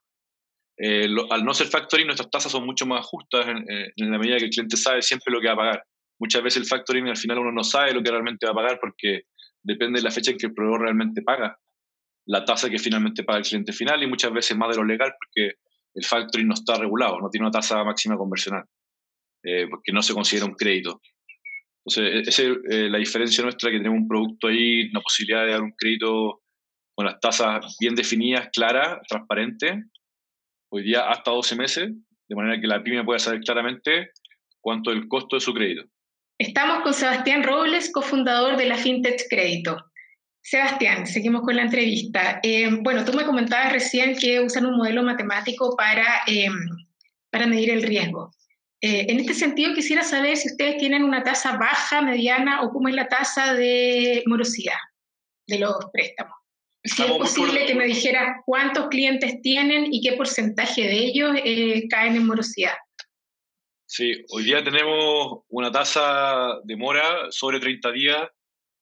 Eh, 0.78 1.08
al 1.30 1.44
no 1.44 1.54
ser 1.54 1.66
factoring, 1.68 2.06
nuestras 2.06 2.30
tasas 2.30 2.52
son 2.52 2.64
mucho 2.64 2.86
más 2.86 3.04
justas 3.06 3.46
en, 3.46 3.64
en, 3.68 4.10
la 4.10 4.18
medida 4.18 4.38
que 4.38 4.46
el 4.46 4.50
cliente 4.50 4.76
sabe 4.76 5.02
siempre 5.02 5.32
lo 5.32 5.40
que 5.40 5.48
va 5.48 5.52
a 5.52 5.56
pagar. 5.56 5.84
Muchas 6.18 6.42
veces 6.42 6.62
el 6.62 6.68
factoring 6.68 7.08
al 7.08 7.16
final 7.16 7.38
uno 7.38 7.52
no 7.52 7.64
sabe 7.64 7.92
lo 7.92 8.02
que 8.02 8.10
realmente 8.10 8.46
va 8.46 8.52
a 8.52 8.56
pagar 8.56 8.78
porque 8.80 9.22
depende 9.62 10.00
de 10.00 10.04
la 10.04 10.10
fecha 10.10 10.30
en 10.30 10.38
que 10.38 10.46
el 10.46 10.54
proveedor 10.54 10.82
realmente 10.82 11.22
paga 11.22 11.58
la 12.26 12.44
tasa 12.44 12.70
que 12.70 12.78
finalmente 12.78 13.24
paga 13.24 13.38
el 13.38 13.44
cliente 13.44 13.72
final 13.72 14.02
y 14.02 14.06
muchas 14.06 14.32
veces 14.32 14.56
más 14.56 14.70
de 14.70 14.76
lo 14.76 14.84
legal 14.84 15.12
porque 15.18 15.56
el 15.94 16.04
factoring 16.04 16.48
no 16.48 16.54
está 16.54 16.76
regulado, 16.76 17.20
no 17.20 17.28
tiene 17.28 17.46
una 17.46 17.52
tasa 17.52 17.82
máxima 17.84 18.16
conversional, 18.16 18.64
eh, 19.42 19.66
porque 19.68 19.92
no 19.92 20.02
se 20.02 20.14
considera 20.14 20.46
un 20.46 20.54
crédito. 20.54 21.00
Entonces, 21.84 22.28
esa 22.28 22.42
es 22.42 22.48
eh, 22.70 22.88
la 22.88 22.98
diferencia 22.98 23.42
nuestra, 23.42 23.70
que 23.70 23.78
tenemos 23.78 23.98
un 23.98 24.08
producto 24.08 24.46
ahí, 24.46 24.88
una 24.90 25.00
posibilidad 25.00 25.44
de 25.44 25.52
dar 25.52 25.62
un 25.62 25.74
crédito 25.76 26.42
con 26.94 27.06
las 27.06 27.18
tasas 27.20 27.76
bien 27.80 27.94
definidas, 27.94 28.48
claras, 28.52 29.00
transparentes, 29.08 29.84
hoy 30.72 30.84
día 30.84 31.08
hasta 31.10 31.30
12 31.30 31.54
meses, 31.56 31.90
de 32.28 32.34
manera 32.34 32.58
que 32.60 32.66
la 32.66 32.82
pyme 32.82 33.04
pueda 33.04 33.18
saber 33.18 33.40
claramente 33.40 34.10
cuánto 34.60 34.90
es 34.90 34.96
el 34.96 35.08
costo 35.08 35.36
de 35.36 35.40
su 35.40 35.52
crédito. 35.52 35.84
Estamos 36.38 36.82
con 36.82 36.94
Sebastián 36.94 37.42
Robles, 37.42 37.92
cofundador 37.92 38.56
de 38.56 38.66
la 38.66 38.76
FinTech 38.76 39.28
Crédito. 39.28 39.76
Sebastián, 40.40 41.06
seguimos 41.06 41.42
con 41.42 41.56
la 41.56 41.62
entrevista. 41.62 42.40
Eh, 42.42 42.70
bueno, 42.80 43.04
tú 43.04 43.12
me 43.12 43.24
comentabas 43.24 43.70
recién 43.70 44.16
que 44.16 44.40
usan 44.40 44.66
un 44.66 44.78
modelo 44.78 45.02
matemático 45.02 45.76
para, 45.76 46.22
eh, 46.26 46.48
para 47.30 47.46
medir 47.46 47.70
el 47.70 47.82
riesgo. 47.82 48.32
Eh, 48.80 49.06
en 49.08 49.20
este 49.20 49.34
sentido, 49.34 49.74
quisiera 49.74 50.02
saber 50.02 50.36
si 50.36 50.48
ustedes 50.48 50.78
tienen 50.78 51.04
una 51.04 51.22
tasa 51.22 51.58
baja, 51.58 52.00
mediana 52.00 52.62
o 52.62 52.70
cómo 52.70 52.88
es 52.88 52.94
la 52.94 53.08
tasa 53.08 53.54
de 53.54 54.24
morosidad 54.26 54.78
de 55.46 55.58
los 55.58 55.76
préstamos. 55.92 56.41
Si 56.84 57.02
es 57.02 57.10
posible 57.12 57.64
que 57.66 57.74
me 57.74 57.86
dijera 57.86 58.42
cuántos 58.44 58.88
clientes 58.88 59.40
tienen 59.40 59.92
y 59.92 60.00
qué 60.00 60.16
porcentaje 60.16 60.82
de 60.82 60.98
ellos 60.98 61.30
caen 61.88 62.16
en 62.16 62.26
morosidad. 62.26 62.74
Sí, 63.86 64.24
hoy 64.30 64.44
día 64.44 64.64
tenemos 64.64 65.44
una 65.48 65.70
tasa 65.70 66.58
de 66.64 66.76
mora 66.76 67.30
sobre 67.30 67.60
30 67.60 67.92
días 67.92 68.28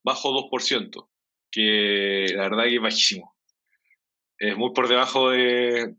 bajo 0.03 0.31
2% 0.51 1.09
que 1.51 2.27
la 2.35 2.49
verdad 2.49 2.65
que 2.65 2.77
es 2.77 2.81
bajísimo. 2.81 3.37
Es 4.39 4.57
muy 4.57 4.73
por 4.73 4.89
debajo 4.89 5.31
de, 5.31 5.95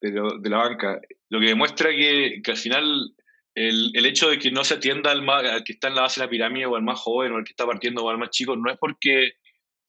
de, 0.00 0.50
la 0.50 0.58
banca. 0.58 1.00
Lo 1.28 1.40
que 1.40 1.46
demuestra 1.46 1.90
que, 1.90 2.40
que 2.42 2.50
al 2.52 2.56
final 2.56 3.14
el, 3.54 3.90
el, 3.94 4.06
hecho 4.06 4.30
de 4.30 4.38
que 4.38 4.50
no 4.50 4.64
se 4.64 4.74
atienda 4.74 5.10
al, 5.10 5.22
más, 5.22 5.44
al 5.44 5.64
que 5.64 5.72
está 5.72 5.88
en 5.88 5.96
la 5.96 6.02
base 6.02 6.20
de 6.20 6.26
la 6.26 6.30
pirámide 6.30 6.66
o 6.66 6.76
al 6.76 6.82
más 6.82 7.00
joven 7.00 7.32
o 7.32 7.36
al 7.36 7.44
que 7.44 7.50
está 7.50 7.66
partiendo 7.66 8.04
o 8.04 8.10
al 8.10 8.18
más 8.18 8.30
chico 8.30 8.56
no 8.56 8.70
es 8.70 8.78
porque 8.78 9.32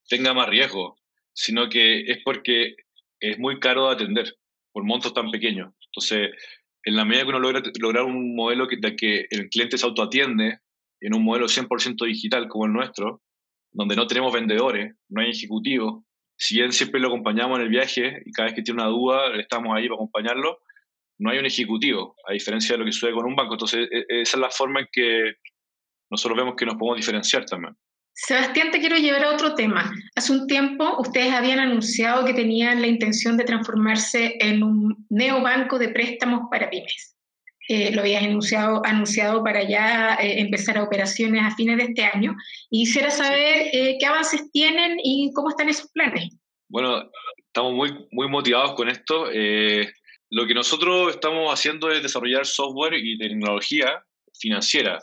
tenga 0.09 0.33
más 0.33 0.49
riesgo, 0.49 0.97
sino 1.35 1.69
que 1.69 2.01
es 2.01 2.19
porque 2.23 2.75
es 3.19 3.37
muy 3.37 3.59
caro 3.59 3.87
de 3.87 3.93
atender 3.93 4.35
por 4.71 4.83
montos 4.83 5.13
tan 5.13 5.29
pequeños. 5.29 5.73
Entonces, 5.87 6.31
en 6.83 6.95
la 6.95 7.05
medida 7.05 7.23
que 7.23 7.29
uno 7.29 7.39
logra 7.39 7.61
lograr 7.79 8.05
un 8.05 8.35
modelo 8.35 8.67
que, 8.67 8.77
de 8.77 8.95
que 8.95 9.27
el 9.29 9.49
cliente 9.49 9.77
se 9.77 9.85
autoatiende 9.85 10.59
en 11.01 11.13
un 11.13 11.23
modelo 11.23 11.47
100% 11.47 12.05
digital 12.05 12.47
como 12.47 12.65
el 12.65 12.73
nuestro, 12.73 13.21
donde 13.71 13.95
no 13.95 14.07
tenemos 14.07 14.33
vendedores, 14.33 14.95
no 15.09 15.21
hay 15.21 15.31
ejecutivos. 15.31 16.03
Si 16.37 16.55
bien 16.55 16.71
siempre 16.71 16.99
lo 16.99 17.07
acompañamos 17.07 17.59
en 17.59 17.65
el 17.65 17.69
viaje 17.69 18.21
y 18.25 18.31
cada 18.31 18.47
vez 18.47 18.55
que 18.55 18.61
tiene 18.61 18.81
una 18.81 18.89
duda 18.89 19.35
estamos 19.39 19.75
ahí 19.75 19.87
para 19.87 19.95
acompañarlo, 19.95 20.59
no 21.17 21.29
hay 21.29 21.39
un 21.39 21.45
ejecutivo, 21.45 22.15
a 22.27 22.33
diferencia 22.33 22.73
de 22.73 22.79
lo 22.79 22.85
que 22.85 22.91
sucede 22.91 23.13
con 23.13 23.25
un 23.25 23.35
banco. 23.35 23.53
Entonces, 23.53 23.87
e, 23.91 23.99
e, 24.09 24.21
esa 24.21 24.37
es 24.37 24.41
la 24.41 24.49
forma 24.49 24.81
en 24.81 24.87
que 24.91 25.33
nosotros 26.09 26.37
vemos 26.37 26.55
que 26.55 26.65
nos 26.65 26.75
podemos 26.75 26.97
diferenciar 26.97 27.45
también. 27.45 27.75
Sebastián, 28.17 28.71
te 28.71 28.79
quiero 28.79 28.95
llevar 28.95 29.25
a 29.25 29.33
otro 29.33 29.55
tema. 29.55 29.93
Hace 30.15 30.31
un 30.31 30.47
tiempo 30.47 30.95
ustedes 30.99 31.33
habían 31.33 31.59
anunciado 31.59 32.23
que 32.23 32.33
tenían 32.33 32.79
la 32.79 32.87
intención 32.87 33.35
de 33.35 33.43
transformarse 33.43 34.37
en 34.39 34.63
un 34.63 35.05
neobanco 35.09 35.77
de 35.77 35.89
préstamos 35.89 36.43
para 36.49 36.69
pymes. 36.69 37.17
Eh, 37.67 37.91
lo 37.93 38.01
habías 38.01 38.23
anunciado, 38.23 38.81
anunciado 38.85 39.43
para 39.43 39.67
ya 39.67 40.15
eh, 40.15 40.39
empezar 40.39 40.77
a 40.77 40.83
operaciones 40.83 41.43
a 41.43 41.53
fines 41.55 41.75
de 41.75 41.83
este 41.83 42.05
año. 42.05 42.33
Y 42.69 42.85
quisiera 42.85 43.11
saber 43.11 43.67
eh, 43.73 43.97
qué 43.99 44.05
avances 44.05 44.49
tienen 44.49 44.97
y 45.03 45.33
cómo 45.33 45.49
están 45.49 45.67
esos 45.67 45.91
planes. 45.91 46.37
Bueno, 46.69 47.11
estamos 47.37 47.73
muy, 47.73 48.07
muy 48.11 48.29
motivados 48.29 48.75
con 48.75 48.87
esto. 48.87 49.25
lo 50.29 50.47
que 50.47 50.53
nosotros 50.53 51.15
estamos 51.15 51.51
haciendo 51.51 51.91
es 51.91 52.01
desarrollar 52.01 52.45
software 52.45 52.93
y 52.93 53.17
tecnología 53.17 54.05
financiera 54.39 54.99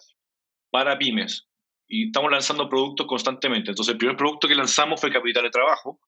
para 0.70 0.96
pymes. 0.96 1.46
Y 1.94 2.06
estamos 2.06 2.30
lanzando 2.30 2.70
productos 2.70 3.06
constantemente. 3.06 3.70
Entonces, 3.70 3.92
el 3.92 3.98
primer 3.98 4.16
producto 4.16 4.48
que 4.48 4.54
lanzamos 4.54 4.98
fue 4.98 5.12
Capital 5.12 5.42
de 5.42 5.50
Trabajo, 5.50 6.00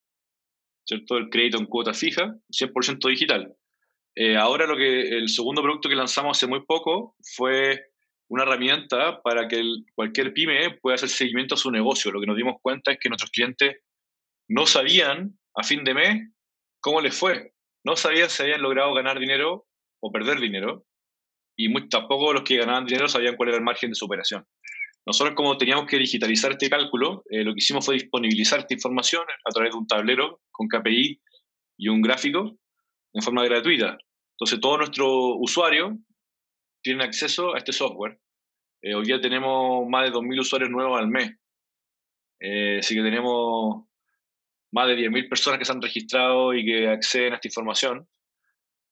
¿cierto? 0.82 1.18
El 1.18 1.28
crédito 1.28 1.58
en 1.58 1.66
cuota 1.66 1.92
fija, 1.92 2.34
100% 2.48 3.06
digital. 3.10 3.54
Eh, 4.14 4.34
ahora 4.34 4.66
lo 4.66 4.78
que 4.78 5.00
el 5.18 5.28
segundo 5.28 5.60
producto 5.60 5.90
que 5.90 5.94
lanzamos 5.94 6.38
hace 6.38 6.46
muy 6.46 6.64
poco 6.64 7.14
fue 7.36 7.82
una 8.28 8.44
herramienta 8.44 9.20
para 9.20 9.46
que 9.46 9.62
cualquier 9.94 10.32
pyme 10.32 10.70
pueda 10.80 10.94
hacer 10.94 11.10
seguimiento 11.10 11.54
a 11.54 11.58
su 11.58 11.70
negocio. 11.70 12.10
Lo 12.10 12.20
que 12.20 12.28
nos 12.28 12.36
dimos 12.38 12.54
cuenta 12.62 12.90
es 12.90 12.98
que 12.98 13.10
nuestros 13.10 13.30
clientes 13.30 13.76
no 14.48 14.64
sabían 14.66 15.38
a 15.54 15.64
fin 15.64 15.84
de 15.84 15.92
mes 15.92 16.30
cómo 16.80 17.02
les 17.02 17.14
fue. 17.14 17.52
No 17.84 17.94
sabían 17.94 18.30
si 18.30 18.42
habían 18.42 18.62
logrado 18.62 18.94
ganar 18.94 19.18
dinero 19.18 19.66
o 20.00 20.10
perder 20.10 20.40
dinero. 20.40 20.86
Y 21.58 21.68
muy, 21.68 21.90
tampoco 21.90 22.32
los 22.32 22.42
que 22.42 22.56
ganaban 22.56 22.86
dinero 22.86 23.06
sabían 23.06 23.36
cuál 23.36 23.50
era 23.50 23.58
el 23.58 23.64
margen 23.64 23.90
de 23.90 23.96
su 23.96 24.06
operación. 24.06 24.46
Nosotros 25.06 25.34
como 25.34 25.58
teníamos 25.58 25.86
que 25.86 25.98
digitalizar 25.98 26.52
este 26.52 26.70
cálculo, 26.70 27.24
eh, 27.28 27.44
lo 27.44 27.52
que 27.52 27.58
hicimos 27.58 27.84
fue 27.84 27.94
disponibilizar 27.94 28.60
esta 28.60 28.74
información 28.74 29.22
a 29.44 29.50
través 29.50 29.72
de 29.72 29.78
un 29.78 29.86
tablero 29.86 30.40
con 30.50 30.66
KPI 30.68 31.20
y 31.76 31.88
un 31.88 32.00
gráfico 32.00 32.56
en 33.12 33.22
forma 33.22 33.44
gratuita. 33.44 33.98
Entonces, 34.32 34.60
todos 34.60 34.78
nuestros 34.78 35.08
usuarios 35.38 35.92
tienen 36.82 37.02
acceso 37.02 37.54
a 37.54 37.58
este 37.58 37.72
software. 37.72 38.18
Eh, 38.82 38.94
hoy 38.94 39.04
día 39.04 39.20
tenemos 39.20 39.86
más 39.88 40.04
de 40.04 40.12
2.000 40.16 40.40
usuarios 40.40 40.70
nuevos 40.70 40.98
al 40.98 41.08
mes. 41.08 41.32
Eh, 42.40 42.78
así 42.80 42.94
que 42.94 43.02
tenemos 43.02 43.84
más 44.72 44.88
de 44.88 44.96
10.000 44.96 45.28
personas 45.28 45.58
que 45.58 45.64
se 45.64 45.72
han 45.72 45.82
registrado 45.82 46.54
y 46.54 46.64
que 46.64 46.88
acceden 46.88 47.32
a 47.32 47.36
esta 47.36 47.48
información. 47.48 48.08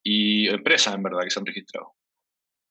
Y 0.04 0.48
empresas, 0.48 0.94
en 0.94 1.02
verdad, 1.02 1.22
que 1.24 1.30
se 1.30 1.40
han 1.40 1.46
registrado. 1.46 1.94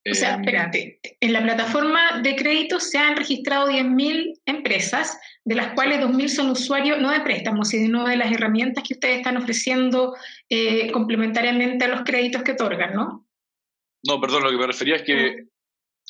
O 0.10 0.15
sea, 0.15 0.34
em, 0.34 0.41
espérate, 0.41 1.00
en 1.20 1.34
la 1.34 1.43
plataforma 1.43 2.22
de 2.22 2.36
crédito 2.36 2.79
se 2.79 2.98
han 2.98 3.15
registrado 3.15 3.67
10.000 3.67 4.39
empresas, 4.46 5.20
de 5.46 5.55
las 5.55 5.74
cuales 5.74 6.01
2.000 6.01 6.29
son 6.29 6.50
usuarios 6.50 7.00
no 7.00 7.12
de 7.12 7.22
préstamos, 7.22 7.70
sino 7.70 8.08
de 8.08 8.17
las 8.17 8.31
herramientas 8.31 8.84
que 8.88 8.96
ustedes 8.96 9.17
están 9.17 9.38
ofreciendo 9.38 10.15
eh, 10.50 10.91
complementariamente 10.91 11.86
a 11.86 11.89
los 11.89 12.01
créditos 12.01 12.41
que 12.41 12.53
otorgan, 12.53 12.93
¿no? 12.96 13.27
No, 14.03 14.20
perdón, 14.20 14.43
lo 14.43 14.50
que 14.50 14.58
me 14.58 14.67
refería 14.67 14.96
es 14.96 15.03
que 15.03 15.46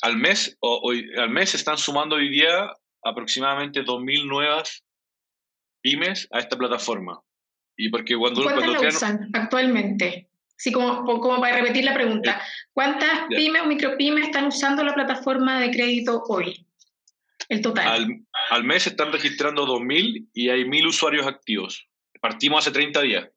al 0.00 0.16
mes, 0.16 0.56
hoy, 0.60 1.06
al 1.18 1.28
mes 1.28 1.54
están 1.54 1.76
sumando 1.76 2.16
hoy 2.16 2.30
día 2.30 2.72
aproximadamente 3.04 3.84
2.000 3.84 4.26
nuevas 4.26 4.84
pymes 5.82 6.28
a 6.30 6.38
esta 6.38 6.56
plataforma. 6.56 7.20
Y 7.76 7.90
porque 7.90 8.16
cuando, 8.16 8.42
¿Cuántas 8.42 8.64
cuando 8.64 8.82
la 8.82 8.88
usan 8.88 9.30
actualmente? 9.34 10.28
Sí, 10.62 10.70
como, 10.70 11.02
como 11.04 11.40
para 11.40 11.56
repetir 11.56 11.82
la 11.82 11.92
pregunta, 11.92 12.40
¿cuántas 12.72 13.26
pymes 13.26 13.62
o 13.62 13.66
micropymes 13.66 14.26
están 14.26 14.46
usando 14.46 14.84
la 14.84 14.94
plataforma 14.94 15.60
de 15.60 15.72
crédito 15.72 16.22
hoy? 16.28 16.64
El 17.48 17.60
total. 17.62 18.06
Al, 18.48 18.62
mes 18.62 18.86
están 18.86 19.10
registrando 19.10 19.66
2.000 19.66 20.28
y 20.32 20.50
hay 20.50 20.62
1.000 20.62 20.86
usuarios 20.86 21.26
activos. 21.26 21.88
Partimos 22.20 22.60
hace 22.60 22.70
30 22.70 23.02
días 23.02 23.28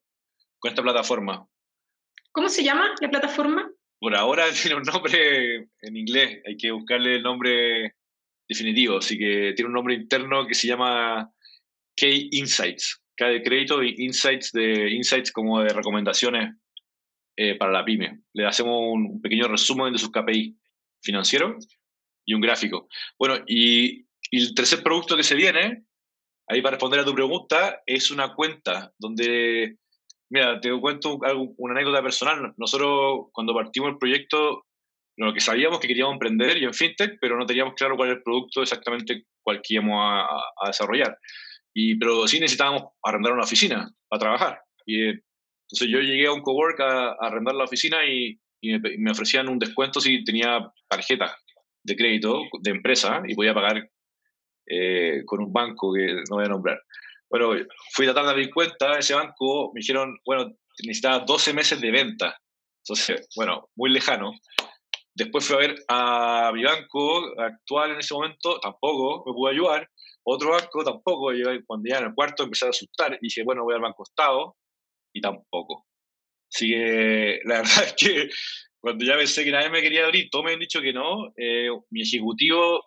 con 0.60 0.70
esta 0.70 0.84
plataforma. 0.84 1.48
¿Cómo 2.32 2.48
se 2.48 2.64
llama 2.64 2.94
la 3.02 3.10
plataforma? 3.10 3.72
Por 3.98 4.16
ahora 4.16 4.46
tiene 4.62 4.78
un 4.78 4.84
nombre 4.84 5.68
en 5.82 5.98
inglés, 5.98 6.44
hay 6.46 6.56
que 6.58 6.70
buscarle 6.70 7.16
el 7.16 7.24
nombre 7.24 7.96
definitivo, 8.48 9.00
así 9.00 9.18
que 9.18 9.54
tiene 9.56 9.70
un 9.70 9.74
nombre 9.74 9.96
interno 9.96 10.46
que 10.46 10.54
se 10.54 10.68
llama 10.68 11.32
K 11.98 12.06
Insights, 12.34 13.02
K 13.16 13.30
de 13.30 13.42
crédito 13.42 13.82
y 13.82 13.96
Insights 13.98 14.52
de 14.52 14.92
Insights 14.92 15.32
como 15.32 15.64
de 15.64 15.70
recomendaciones 15.70 16.54
eh, 17.38 17.56
para 17.56 17.72
la 17.72 17.84
pyme. 17.84 18.22
Le 18.34 18.46
hacemos 18.46 18.80
un 18.94 19.22
pequeño 19.22 19.48
resumen 19.48 19.92
de 19.92 20.00
sus 20.00 20.12
KPI 20.12 20.58
financieros 21.04 21.68
y 22.26 22.34
un 22.34 22.42
gráfico. 22.42 22.88
Bueno, 23.20 23.44
y, 23.48 24.06
el 24.32 24.56
tercer 24.56 24.82
producto 24.82 25.16
que 25.16 25.24
se 25.24 25.36
viene, 25.36 25.86
ahí 26.48 26.62
para 26.62 26.76
responder 26.76 27.00
a 27.00 27.06
tu 27.06 27.14
pregunta, 27.14 27.82
es 27.86 28.10
una 28.10 28.34
cuenta 28.34 28.92
donde, 28.98 29.78
mira, 30.30 30.60
te 30.60 30.72
cuento 30.80 31.20
una 31.58 31.74
anécdota 31.74 32.02
personal. 32.02 32.54
Nosotros 32.58 33.28
cuando 33.32 33.54
partimos 33.54 33.92
el 33.92 33.98
proyecto, 33.98 34.66
lo 35.18 35.34
que 35.34 35.40
sabíamos 35.40 35.80
que 35.80 35.88
queríamos 35.88 36.14
emprender 36.14 36.58
y 36.58 36.66
en 36.66 36.74
fintech, 36.74 37.18
pero 37.22 37.38
no 37.38 37.46
teníamos 37.46 37.76
claro 37.76 37.96
cuál 37.96 38.10
era 38.10 38.18
el 38.18 38.24
producto 38.24 38.62
exactamente 38.62 39.26
cual 39.42 39.62
que 39.62 39.76
íbamos 39.76 40.00
a, 40.02 40.68
desarrollar. 40.68 41.18
Y, 41.74 41.96
pero 41.96 42.28
sí 42.28 42.40
necesitábamos 42.40 42.84
arrendar 43.04 43.34
una 43.34 43.44
oficina 43.44 43.90
para 44.10 44.20
trabajar. 44.20 44.62
Y 44.86 45.10
eh, 45.10 45.24
entonces 45.66 45.88
yo 45.90 46.00
llegué 46.00 46.28
a 46.28 46.34
un 46.34 46.42
cowork 46.42 46.80
a, 46.80 47.16
arrendar 47.20 47.56
la 47.56 47.64
oficina 47.64 48.06
y, 48.06 48.40
y 48.62 48.80
me, 48.80 49.12
ofrecían 49.12 49.50
un 49.50 49.60
descuento 49.60 50.00
si 50.00 50.24
tenía 50.24 50.72
tarjeta 50.88 51.36
de 51.84 51.96
crédito 51.96 52.42
de 52.62 52.72
empresa 52.72 53.24
y 53.28 53.36
podía 53.36 53.54
pagar 53.54 53.90
eh, 54.68 55.24
con 55.26 55.42
un 55.42 55.52
banco 55.52 55.94
que 55.94 56.14
no 56.30 56.38
voy 56.38 56.46
a 56.46 56.50
nombrar. 56.50 56.80
Bueno, 57.30 57.52
fui 57.94 58.06
tratando 58.06 58.30
de 58.30 58.34
abrir 58.34 58.54
cuenta, 58.54 58.98
ese 58.98 59.16
banco 59.16 59.72
me 59.74 59.80
dijeron, 59.80 60.18
bueno, 60.26 60.52
necesitaba 60.84 61.20
12 61.26 61.54
meses 61.54 61.82
de 61.82 61.92
venta. 61.92 62.38
Entonces, 62.84 63.28
bueno, 63.36 63.70
muy 63.76 63.90
lejano. 63.90 64.32
Después 65.16 65.46
fui 65.46 65.56
a 65.56 65.60
ver 65.60 65.76
a 65.88 66.52
mi 66.54 66.64
banco 66.64 67.40
actual 67.40 67.92
en 67.92 68.00
ese 68.00 68.14
momento, 68.14 68.60
tampoco 68.60 69.24
me 69.26 69.34
pudo 69.34 69.50
ayudar. 69.50 69.90
Otro 70.24 70.52
banco 70.52 70.84
tampoco. 70.84 71.32
cuando 71.66 71.90
ya 71.90 72.00
en 72.00 72.06
el 72.06 72.14
cuarto 72.14 72.44
empecé 72.44 72.68
a 72.68 72.70
asustar 72.70 73.14
y 73.14 73.28
dije, 73.28 73.44
bueno, 73.44 73.64
voy 73.64 73.76
al 73.76 73.82
Banco 73.82 74.04
Estado 74.04 74.56
y 75.16 75.22
tampoco. 75.22 75.88
Así 76.54 76.70
que 76.70 77.40
la 77.46 77.58
verdad 77.62 77.84
es 77.86 77.96
que 77.98 78.30
cuando 78.80 79.04
ya 79.04 79.18
pensé 79.18 79.44
que 79.44 79.52
nadie 79.52 79.70
me 79.70 79.82
quería 79.82 80.06
abrir, 80.06 80.30
todos 80.30 80.46
me 80.46 80.54
han 80.54 80.60
dicho 80.60 80.82
que 80.82 80.94
no, 80.94 81.34
eh, 81.38 81.70
mi 81.90 82.04
ejecutivo 82.04 82.84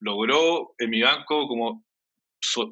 logró 0.00 0.74
en 0.78 0.90
mi 0.90 1.02
banco 1.02 1.46
como 1.46 1.84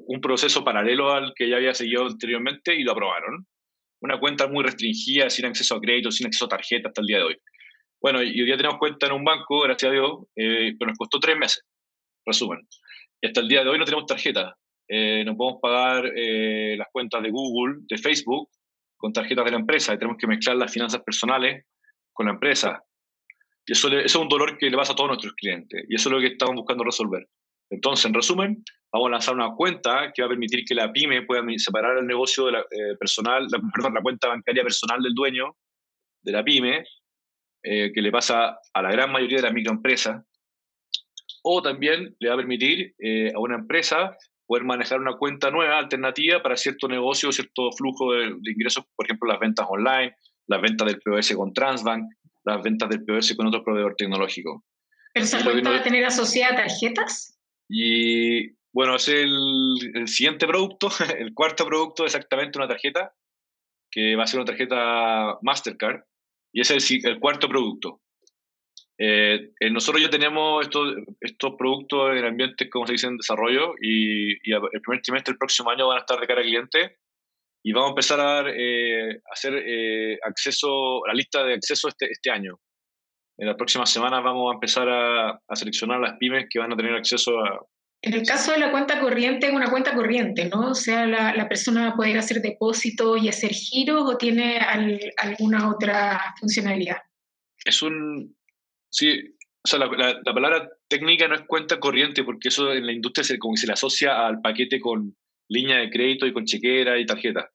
un 0.07 0.21
proceso 0.21 0.65
paralelo 0.65 1.13
al 1.13 1.33
que 1.37 1.49
ya 1.49 1.57
había 1.57 1.75
seguido 1.75 2.07
anteriormente 2.07 2.75
y 2.75 2.83
lo 2.83 2.93
aprobaron. 2.93 3.47
Una 4.03 4.19
cuenta 4.19 4.49
muy 4.49 4.65
restringida, 4.65 5.29
sin 5.29 5.45
acceso 5.45 5.77
a 5.77 5.81
crédito, 5.81 6.11
sin 6.11 6.27
acceso 6.27 6.47
a 6.47 6.49
tarjeta 6.49 6.89
hasta 6.89 7.03
el 7.03 7.07
día 7.07 7.19
de 7.19 7.25
hoy. 7.25 7.37
Bueno, 8.03 8.23
y 8.23 8.41
hoy 8.41 8.47
día 8.47 8.57
tenemos 8.57 8.79
cuenta 8.79 9.07
en 9.07 9.13
un 9.13 9.25
banco, 9.25 9.61
gracias 9.61 9.91
a 9.91 9.93
Dios, 9.93 10.11
eh, 10.35 10.73
pero 10.79 10.89
nos 10.89 10.99
costó 10.99 11.21
tres 11.21 11.37
meses, 11.37 11.63
resumen. 12.25 12.67
Y 13.21 13.27
hasta 13.27 13.41
el 13.41 13.49
día 13.49 13.63
de 13.63 13.71
hoy 13.71 13.79
no 13.79 13.85
tenemos 13.85 14.07
tarjeta. 14.07 14.57
Eh, 14.89 15.23
no 15.25 15.37
podemos 15.37 15.61
pagar 15.61 16.05
las 16.05 16.89
cuentas 16.91 17.23
de 17.23 17.31
Google, 17.31 17.83
de 17.89 17.99
Facebook, 17.99 18.49
con 19.01 19.13
tarjetas 19.13 19.45
de 19.47 19.51
la 19.51 19.57
empresa. 19.57 19.95
Y 19.95 19.99
tenemos 19.99 20.19
que 20.19 20.27
mezclar 20.27 20.57
las 20.57 20.73
finanzas 20.73 21.03
personales 21.03 21.65
con 22.13 22.27
la 22.27 22.33
empresa. 22.33 22.83
Y 23.67 23.73
eso, 23.73 23.89
eso 23.89 23.99
es 23.99 24.15
un 24.15 24.29
dolor 24.29 24.59
que 24.59 24.69
le 24.69 24.77
pasa 24.77 24.93
a 24.93 24.97
todos 24.97 25.09
nuestros 25.09 25.33
clientes. 25.33 25.85
Y 25.89 25.95
eso 25.95 26.09
es 26.11 26.13
lo 26.13 26.21
que 26.21 26.27
estamos 26.29 26.55
buscando 26.55 26.85
resolver. 26.85 27.27
Entonces, 27.71 28.05
en 28.05 28.15
resumen, 28.15 28.63
vamos 28.93 29.09
a 29.09 29.11
lanzar 29.13 29.35
una 29.35 29.55
cuenta 29.55 30.13
que 30.13 30.23
va 30.23 30.27
a 30.27 30.31
permitir 30.31 30.65
que 30.65 30.75
la 30.75 30.93
pyme 30.93 31.23
pueda 31.23 31.43
separar 31.57 31.97
el 31.97 32.07
negocio 32.07 32.47
de 32.47 32.53
la, 32.53 32.65
personal, 32.99 33.47
la, 33.51 33.61
perdón, 33.75 33.95
la 33.95 34.03
cuenta 34.03 34.29
bancaria 34.29 34.63
personal 34.63 35.01
del 35.03 35.15
dueño 35.15 35.57
de 36.23 36.33
la 36.33 36.45
pyme 36.45 36.85
eh, 37.63 37.93
que 37.95 38.03
le 38.03 38.11
pasa 38.11 38.59
a 38.73 38.83
la 38.83 38.91
gran 38.91 39.13
mayoría 39.13 39.37
de 39.37 39.43
las 39.45 39.53
microempresas, 39.53 40.23
o 41.43 41.63
también 41.63 42.15
le 42.19 42.29
va 42.29 42.35
a 42.35 42.39
permitir 42.39 42.95
eh, 42.99 43.33
a 43.35 43.39
una 43.39 43.57
empresa 43.57 44.17
poder 44.51 44.65
manejar 44.65 44.99
una 44.99 45.17
cuenta 45.17 45.49
nueva, 45.49 45.79
alternativa 45.79 46.43
para 46.43 46.57
cierto 46.57 46.89
negocio, 46.89 47.31
cierto 47.31 47.71
flujo 47.71 48.15
de, 48.15 48.35
ingresos, 48.51 48.85
por 48.97 49.07
ejemplo, 49.07 49.29
las 49.29 49.39
ventas 49.39 49.65
online, 49.71 50.13
las 50.49 50.61
ventas 50.61 50.89
del 50.89 51.01
POS 51.01 51.37
con 51.37 51.55
Transbank, 51.55 52.05
las 52.43 52.61
ventas 52.61 52.89
del 52.89 53.05
POS 53.05 53.37
con 53.37 53.47
otro 53.47 53.63
proveedor 53.63 53.95
tecnológico. 53.97 54.65
¿Pero 55.15 55.25
esa 55.25 55.45
cuenta 55.45 55.71
va 55.71 55.77
a 55.77 55.83
tener 55.85 56.05
asociada 56.05 56.57
tarjetas? 56.57 57.39
Y 57.69 58.51
bueno, 58.73 58.97
es 58.97 59.07
el, 59.07 59.77
el, 59.95 60.09
siguiente 60.09 60.49
producto, 60.49 60.89
el 61.17 61.33
cuarto 61.33 61.65
producto, 61.65 62.05
exactamente 62.05 62.59
una 62.59 62.67
tarjeta, 62.67 63.15
que 63.89 64.17
va 64.17 64.25
a 64.25 64.27
ser 64.27 64.41
una 64.41 64.47
tarjeta 64.47 65.39
Mastercard, 65.43 66.01
y 66.53 66.63
es 66.63 66.91
el, 66.91 67.21
cuarto 67.21 67.49
producto. 67.49 68.01
Eh, 69.03 69.53
eh, 69.59 69.71
nosotros 69.71 70.03
ya 70.03 70.11
tenemos 70.11 70.63
estos, 70.63 70.95
estos 71.23 71.55
productos 71.57 72.15
en 72.15 72.23
ambientes, 72.23 72.69
como 72.71 72.87
se 72.87 72.93
dice, 72.93 73.07
en 73.07 73.17
desarrollo 73.17 73.73
y, 73.81 74.33
el 74.33 74.81
primer 74.83 75.01
trimestre 75.01 75.33
del 75.33 75.39
próximo 75.39 75.71
año 75.71 75.89
van 75.89 75.97
a 75.97 76.01
estar 76.01 76.21
de 76.21 76.27
cara 76.27 76.43
al 76.43 76.47
cliente 76.47 76.99
y 77.65 77.73
vamos 77.73 77.89
a 77.89 77.93
empezar 77.93 78.21
a, 78.21 78.25
dar, 78.25 78.49
eh, 78.55 79.23
hacer 79.33 80.19
acceso, 80.23 81.01
la 81.07 81.15
lista 81.15 81.43
de 81.45 81.55
acceso 81.55 81.89
este, 81.89 82.11
este 82.11 82.31
año. 82.31 82.61
En 83.39 83.47
las 83.47 83.57
próximas 83.57 83.91
semanas 83.91 84.23
vamos 84.23 84.51
a 84.51 84.55
empezar 84.55 84.87
a, 84.87 85.31
a, 85.31 85.57
seleccionar 85.57 85.99
las 85.99 86.19
pymes 86.19 86.45
que 86.51 86.59
van 86.59 86.75
a 86.75 86.77
tener 86.77 86.93
acceso 86.93 87.39
a... 87.41 87.59
En 88.03 88.13
el 88.13 88.27
caso 88.27 88.53
de 88.53 88.59
la 88.59 88.71
cuenta 88.71 89.01
corriente, 89.01 89.47
es 89.47 89.53
una 89.55 89.71
cuenta 89.71 89.95
corriente, 89.95 90.51
¿no? 90.51 90.73
O 90.73 90.75
sea, 90.75 91.07
la, 91.07 91.35
la 91.35 91.49
persona 91.49 91.89
va 91.89 91.95
a 91.95 91.97
poder 91.97 92.19
hacer 92.19 92.43
depósitos 92.43 93.23
y 93.23 93.31
hacer 93.31 93.53
giros 93.53 94.03
o 94.07 94.19
tiene 94.19 94.59
alguna 94.59 95.71
otra 95.71 96.35
funcionalidad. 96.39 96.99
Es 97.65 97.83
un... 97.83 98.37
Sí, 98.91 99.35
o 99.63 99.69
sea, 99.69 99.79
la, 99.79 99.87
la, 100.25 100.35
palabra 100.35 100.69
técnica 100.89 101.29
no 101.29 101.35
es 101.35 101.43
cuenta 101.43 101.79
corriente 101.79 102.25
porque 102.25 102.49
eso 102.49 102.73
en 102.73 102.87
la 102.87 102.93
industria 102.93 103.25
se, 103.25 103.39
como 103.39 103.55
que 103.55 103.61
se 103.61 103.67
le 103.67 103.75
asocia 103.75 104.27
al 104.27 104.41
paquete 104.41 104.81
con 104.81 105.17
línea 105.49 105.79
de 105.79 105.91
crédito 105.91 106.27
y 106.27 106.33
con 106.33 106.45
chequera 106.45 106.99
y 106.99 107.07
tarjeta. 107.07 107.51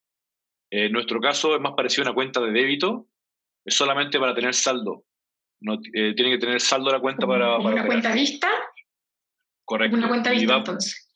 En 0.71 0.91
nuestro 0.91 1.19
caso 1.19 1.55
es 1.55 1.61
más 1.61 1.73
parecido 1.75 2.03
a 2.03 2.07
una 2.07 2.15
cuenta 2.15 2.41
de 2.41 2.51
débito, 2.51 3.07
es 3.65 3.73
solamente 3.73 4.19
para 4.19 4.35
tener 4.35 4.53
saldo. 4.53 5.03
No, 5.61 5.75
eh, 5.93 6.13
tiene 6.15 6.31
que 6.31 6.37
tener 6.37 6.61
saldo 6.61 6.91
la 6.91 6.99
cuenta 6.99 7.25
para, 7.25 7.57
para... 7.57 7.75
¿Una 7.75 7.85
cuenta 7.85 8.13
vista? 8.13 8.49
Correcto. 9.63 9.97
Una 9.97 10.09
cuenta 10.09 10.31
vista, 10.31 10.57
entonces. 10.57 11.09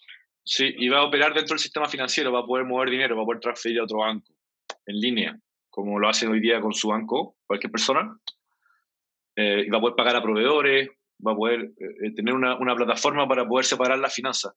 Sí, 0.44 0.74
y 0.78 0.90
va 0.90 1.00
a 1.00 1.04
operar 1.04 1.34
dentro 1.34 1.54
del 1.54 1.60
sistema 1.60 1.88
financiero, 1.88 2.32
va 2.32 2.40
a 2.40 2.46
poder 2.46 2.66
mover 2.66 2.90
dinero, 2.90 3.16
va 3.16 3.22
a 3.22 3.26
poder 3.26 3.42
transferir 3.42 3.80
a 3.80 3.84
otro 3.84 4.00
banco 4.00 4.34
en 4.86 5.00
línea, 5.00 5.40
como 5.70 6.00
lo 6.00 6.10
hacen 6.10 6.32
hoy 6.32 6.40
día 6.40 6.60
con 6.60 6.74
su 6.74 6.88
banco, 6.88 7.36
cualquier 7.46 7.72
persona. 7.72 8.18
Eh, 9.42 9.64
y 9.68 9.70
va 9.70 9.78
a 9.78 9.82
poder 9.82 9.96
pagar 9.96 10.18
a 10.18 10.22
proveedores, 10.22 10.90
va 11.26 11.32
a 11.32 11.36
poder 11.36 11.62
eh, 11.62 12.08
eh, 12.08 12.12
tener 12.14 12.34
una, 12.34 12.58
una, 12.58 12.76
plataforma 12.76 13.26
para 13.26 13.48
poder 13.48 13.66
separar 13.66 13.98
las 13.98 14.14
finanzas. 14.14 14.54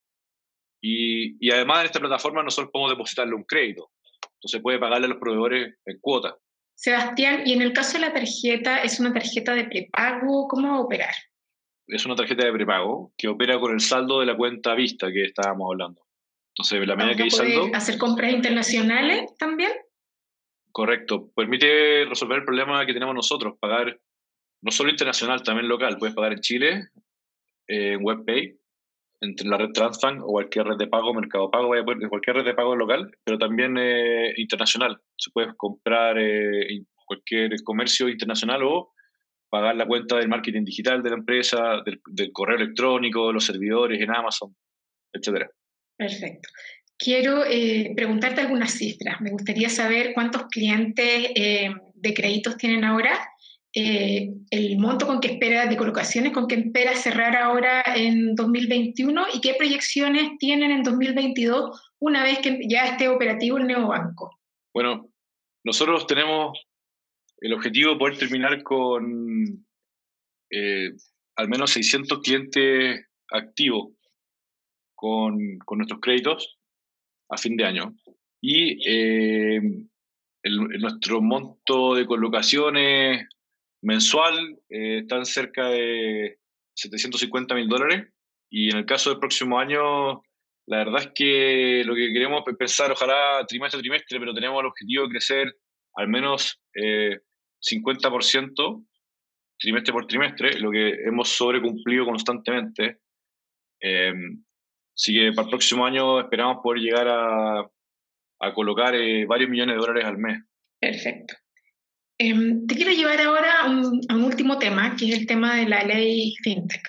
Y, 0.83 1.37
y, 1.38 1.53
además 1.53 1.81
en 1.81 1.87
esta 1.87 2.01
plataforma 2.01 2.42
nosotros 2.42 2.73
podemos 2.73 2.90
depositarle 2.90 3.37
un 3.37 3.45
crédito. 3.45 3.92
Entonces 4.35 4.61
puede 4.61 4.81
pagarle 4.81 5.07
a 5.07 5.11
los 5.11 5.21
proveedores 5.21 5.77
en 5.87 6.01
cuota. 6.01 6.37
Sebastián, 6.75 7.42
y 7.47 7.53
en 7.53 7.62
el 7.62 7.73
caso 7.73 7.92
de 7.92 8.07
la 8.07 8.12
tarjeta, 8.12 8.83
¿es 8.83 8.99
una 8.99 9.12
tarjeta 9.12 9.55
de 9.55 9.66
prepago? 9.66 10.49
¿Cómo 10.49 10.68
va 10.68 10.77
a 10.79 10.81
operar? 10.81 11.14
Es 11.87 12.05
una 12.05 12.16
tarjeta 12.16 12.45
de 12.45 12.53
prepago 12.53 13.12
que 13.16 13.29
opera 13.29 13.61
con 13.61 13.73
el 13.75 13.81
saldo 13.81 14.18
de 14.18 14.27
la 14.27 14.37
cuenta 14.37 14.75
vista 14.75 15.12
que 15.12 15.27
estábamos 15.27 15.68
hablando. 15.71 16.03
Entonces, 16.57 16.88
la 16.88 16.97
medida 16.97 17.14
que 17.14 17.23
hay 17.23 17.31
saldo. 17.31 17.71
¿Hacer 17.73 17.99
compras 17.99 18.33
internacionales 18.33 19.31
también? 19.38 19.71
Correcto. 20.73 21.31
Permite 21.37 22.05
resolver 22.07 22.38
el 22.38 22.45
problema 22.45 22.85
que 22.85 22.95
tenemos 22.95 23.14
nosotros, 23.14 23.55
pagar 23.61 23.97
no 24.62 24.70
solo 24.70 24.90
internacional, 24.90 25.42
también 25.42 25.68
local. 25.68 25.98
Puedes 25.98 26.14
pagar 26.14 26.33
en 26.33 26.40
Chile, 26.40 26.88
eh, 27.68 27.92
en 27.94 28.05
WebPay, 28.05 28.57
entre 29.22 29.48
la 29.48 29.57
red 29.57 29.70
Transbank 29.72 30.22
o 30.22 30.27
cualquier 30.27 30.66
red 30.66 30.77
de 30.77 30.88
pago, 30.88 31.14
Mercado 31.14 31.51
Pago, 31.51 31.72
cualquier 32.09 32.37
red 32.37 32.44
de 32.44 32.55
pago 32.55 32.75
local, 32.75 33.11
pero 33.25 33.38
también 33.38 33.77
eh, 33.79 34.35
internacional. 34.37 35.01
Se 35.16 35.31
puede 35.31 35.55
comprar 35.57 36.18
eh, 36.18 36.85
cualquier 37.07 37.51
comercio 37.62 38.09
internacional 38.09 38.62
o 38.64 38.92
pagar 39.48 39.77
la 39.77 39.87
cuenta 39.87 40.16
del 40.16 40.29
marketing 40.29 40.64
digital 40.64 41.03
de 41.03 41.11
la 41.11 41.16
empresa, 41.16 41.83
del, 41.85 42.33
correo 42.33 42.57
electrónico, 42.57 43.33
los 43.33 43.44
servidores 43.44 44.01
en 44.01 44.11
Amazon, 44.11 44.57
etc. 45.12 45.46
Perfecto. 45.96 46.48
Quiero 46.98 47.44
eh, 47.44 47.92
preguntarte 47.94 48.40
algunas 48.40 48.72
cifras. 48.72 49.20
Me 49.20 49.31
gustaría 49.31 49.68
saber 49.68 50.12
cuántos 50.14 50.46
clientes 50.46 51.31
de 51.35 52.14
créditos 52.14 52.57
tienen 52.57 52.85
ahora 52.85 53.32
eh, 53.75 54.31
el 54.51 54.79
monto 54.79 55.07
con 55.07 55.21
que 55.21 55.29
espera 55.29 55.67
de 55.67 55.79
colocaciones, 55.79 56.33
con 56.33 56.47
que 56.47 56.57
espera 56.57 56.95
cerrar 56.95 57.37
ahora 57.37 57.83
en 57.97 58.35
2021 58.35 59.27
y 59.33 59.41
qué 59.41 59.55
proyecciones 59.55 60.37
tienen 60.39 60.71
en 60.71 60.83
2022 60.83 61.95
una 61.99 62.23
vez 62.23 62.41
que 62.41 62.61
ya 62.69 62.85
esté 62.85 63.09
operativo 63.09 63.57
el 63.57 63.67
neobanco. 63.67 64.39
Bueno, 64.75 65.09
nosotros 65.65 66.07
tenemos 66.07 66.67
el 67.39 67.55
objetivo 67.55 67.93
de 67.93 67.99
poder 67.99 68.19
terminar 68.19 68.63
con 68.63 69.65
eh, 70.51 70.91
al 71.37 71.49
menos 71.49 71.71
600 71.71 72.21
clientes 72.21 73.07
activos 73.31 73.95
con, 74.95 75.59
con, 75.65 75.79
nuestros 75.79 76.01
créditos 76.01 76.59
a 77.31 77.39
fin 77.39 77.57
de 77.57 77.65
año. 77.65 77.95
Y 78.43 78.87
eh, 78.87 79.61
nuestro 80.45 81.23
monto 81.23 81.95
de 81.95 82.05
colocaciones 82.05 83.29
mensual 83.83 84.59
eh, 84.68 84.99
están 85.01 85.27
cerca 85.27 85.68
de 85.68 86.38
750 86.75 87.55
mil 87.55 87.68
dólares 87.68 88.09
y 88.51 88.71
en 88.71 88.79
el 88.79 88.87
caso 88.87 89.11
del 89.11 89.18
próximo 89.18 89.59
año, 89.59 90.23
la 90.66 90.79
verdad 90.79 91.03
es 91.03 91.11
que 91.14 91.83
lo 91.85 91.95
que 91.95 92.12
queremos 92.12 92.42
pensar, 92.59 92.92
ojalá 92.92 93.45
trimestre 93.47 93.79
a 93.79 93.83
trimestre, 93.83 94.18
pero 94.21 94.35
tenemos 94.35 94.61
el 94.61 94.66
objetivo 94.66 95.05
de 95.05 95.11
crecer 95.11 95.57
al 95.95 96.09
menos 96.09 96.61
eh, 96.75 97.21
50% 97.61 98.87
trimestre 99.59 99.92
por 99.92 100.07
trimestre, 100.07 100.59
lo 100.59 100.71
que 100.71 100.90
hemos 101.07 101.29
sobrecumplido 101.29 102.05
constantemente. 102.05 102.99
Eh, 103.81 104.12
así 104.95 105.14
que 105.14 105.33
para 105.33 105.47
el 105.47 105.51
próximo 105.51 105.87
año 105.87 106.21
esperamos 106.21 106.59
poder 106.62 106.83
llegar 106.83 107.09
a, 107.09 107.61
a 107.61 108.55
colocar 108.55 108.95
eh, 108.95 109.25
varios 109.25 109.49
millones 109.49 109.77
de 109.77 109.81
dólares 109.81 110.05
al 110.05 110.18
mes. 110.18 110.42
Perfecto. 110.81 111.35
Em, 112.25 112.67
te 112.69 112.77
quiero 112.77 112.93
llevar 112.93 113.21
ahora 113.21 113.63
a 113.63 113.69
un, 113.69 114.23
último 114.23 114.57
tema, 114.57 114.95
que 114.97 115.09
es 115.09 115.19
el 115.19 115.27
tema 115.27 115.57
de 115.57 115.69
la 115.69 115.83
ley 115.83 116.35
FinTech. 116.45 116.89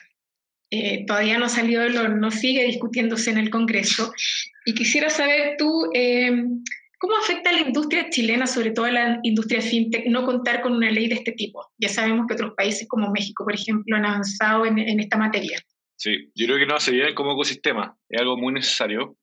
Eh, 0.69 1.05
todavía 1.07 1.39
no 1.39 1.45
ha 1.45 1.49
salido, 1.49 1.87
no 2.09 2.29
sigue 2.29 2.63
discutiéndose 2.65 3.31
en 3.31 3.39
el 3.39 3.49
Congreso. 3.49 4.13
Y 4.63 4.75
quisiera 4.75 5.09
saber 5.09 5.55
tú, 5.57 5.89
em, 5.93 6.61
¿Cómo 6.99 7.17
afecta 7.17 7.49
a 7.49 7.53
la 7.53 7.67
industria 7.67 8.09
chilena, 8.09 8.47
sobre 8.47 8.71
todo 8.71 8.85
a 8.85 8.91
la 8.91 9.19
industria 9.23 9.59
fintech, 9.59 10.05
no 10.05 10.23
contar 10.23 10.61
con 10.61 10.71
una 10.71 10.89
ley 10.89 11.09
de 11.09 11.15
este 11.15 11.33
tipo? 11.33 11.73
Ya 11.77 11.89
sabemos 11.89 12.27
que 12.27 12.35
otros 12.35 12.53
países 12.55 12.87
como 12.87 13.11
México, 13.11 13.43
por 13.43 13.53
ejemplo, 13.53 13.97
han 13.97 14.05
avanzado 14.05 14.65
en, 14.65 14.79
esta 15.01 15.17
materia. 15.17 15.59
Sí, 15.97 16.31
yo 16.33 16.45
creo 16.45 16.59
que 16.59 16.65
no 16.65 16.75
hace 16.75 16.91
bien 16.91 17.13
como 17.13 17.33
ecosistema, 17.33 17.93
es 18.07 18.21
algo 18.21 18.37
muy 18.37 18.53
necesario 18.53 19.17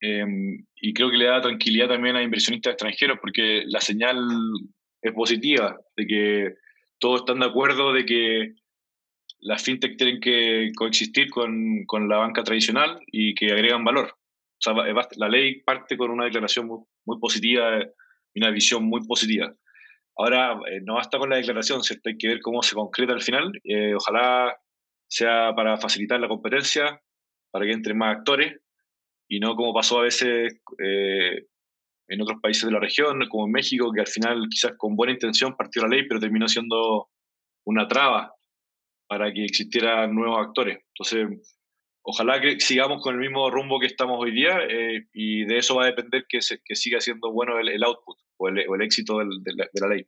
em, 0.00 0.62
y 0.76 0.92
creo 0.92 1.10
que 1.10 1.16
le 1.16 1.24
da 1.24 1.40
tranquilidad 1.40 1.88
también 1.88 2.16
a 2.16 2.22
inversionistas 2.22 2.72
extranjeros 2.72 3.16
porque 3.18 3.62
la 3.64 3.80
señal 3.80 4.18
es 5.02 5.12
positiva 5.12 5.78
de 5.96 6.06
que 6.06 6.54
todos 6.98 7.20
están 7.20 7.40
de 7.40 7.46
acuerdo 7.46 7.92
de 7.92 8.06
que 8.06 8.54
las 9.40 9.62
fintech 9.62 9.96
tienen 9.96 10.20
que 10.20 10.70
coexistir 10.76 11.28
con, 11.28 11.84
con 11.86 12.08
la 12.08 12.18
banca 12.18 12.44
tradicional 12.44 13.00
y 13.08 13.34
que 13.34 13.52
agregan 13.52 13.84
valor. 13.84 14.14
O 14.14 14.60
sea, 14.60 14.74
la 15.16 15.28
ley 15.28 15.60
parte 15.62 15.96
con 15.96 16.12
una 16.12 16.26
declaración 16.26 16.68
muy, 16.68 16.78
muy 17.04 17.18
positiva 17.18 17.80
y 18.32 18.40
una 18.40 18.50
visión 18.50 18.84
muy 18.84 19.04
positiva. 19.04 19.52
Ahora, 20.16 20.60
eh, 20.70 20.80
no 20.84 20.94
basta 20.94 21.18
con 21.18 21.30
la 21.30 21.36
declaración, 21.36 21.82
¿cierto? 21.82 22.08
hay 22.08 22.16
que 22.16 22.28
ver 22.28 22.40
cómo 22.40 22.62
se 22.62 22.76
concreta 22.76 23.12
al 23.12 23.22
final. 23.22 23.50
Eh, 23.64 23.94
ojalá 23.94 24.56
sea 25.08 25.52
para 25.56 25.76
facilitar 25.78 26.20
la 26.20 26.28
competencia, 26.28 27.02
para 27.50 27.64
que 27.64 27.72
entren 27.72 27.98
más 27.98 28.18
actores, 28.18 28.60
y 29.28 29.40
no 29.40 29.56
como 29.56 29.74
pasó 29.74 30.00
a 30.00 30.04
veces 30.04 30.60
eh, 30.78 31.46
en 32.12 32.20
otros 32.20 32.40
países 32.42 32.64
de 32.64 32.72
la 32.72 32.80
región, 32.80 33.26
como 33.28 33.46
en 33.46 33.52
México, 33.52 33.90
que 33.92 34.00
al 34.00 34.06
final 34.06 34.46
quizás 34.50 34.72
con 34.76 34.94
buena 34.94 35.14
intención 35.14 35.56
partió 35.56 35.82
la 35.82 35.88
ley, 35.88 36.06
pero 36.06 36.20
terminó 36.20 36.46
siendo 36.46 37.08
una 37.64 37.88
traba 37.88 38.34
para 39.08 39.32
que 39.32 39.44
existieran 39.44 40.14
nuevos 40.14 40.46
actores. 40.46 40.78
Entonces, 40.88 41.58
ojalá 42.02 42.40
que 42.40 42.60
sigamos 42.60 43.02
con 43.02 43.14
el 43.14 43.20
mismo 43.20 43.50
rumbo 43.50 43.80
que 43.80 43.86
estamos 43.86 44.18
hoy 44.20 44.32
día 44.32 44.58
eh, 44.68 45.06
y 45.14 45.44
de 45.44 45.58
eso 45.58 45.76
va 45.76 45.84
a 45.84 45.86
depender 45.86 46.26
que, 46.28 46.40
que 46.64 46.76
siga 46.76 47.00
siendo 47.00 47.32
bueno 47.32 47.58
el, 47.58 47.82
output 47.82 48.18
o 48.36 48.48
el, 48.48 48.68
o 48.68 48.74
el 48.74 48.82
éxito 48.82 49.18
del, 49.18 49.42
de, 49.42 49.54
la, 49.80 49.88
ley. 49.88 50.06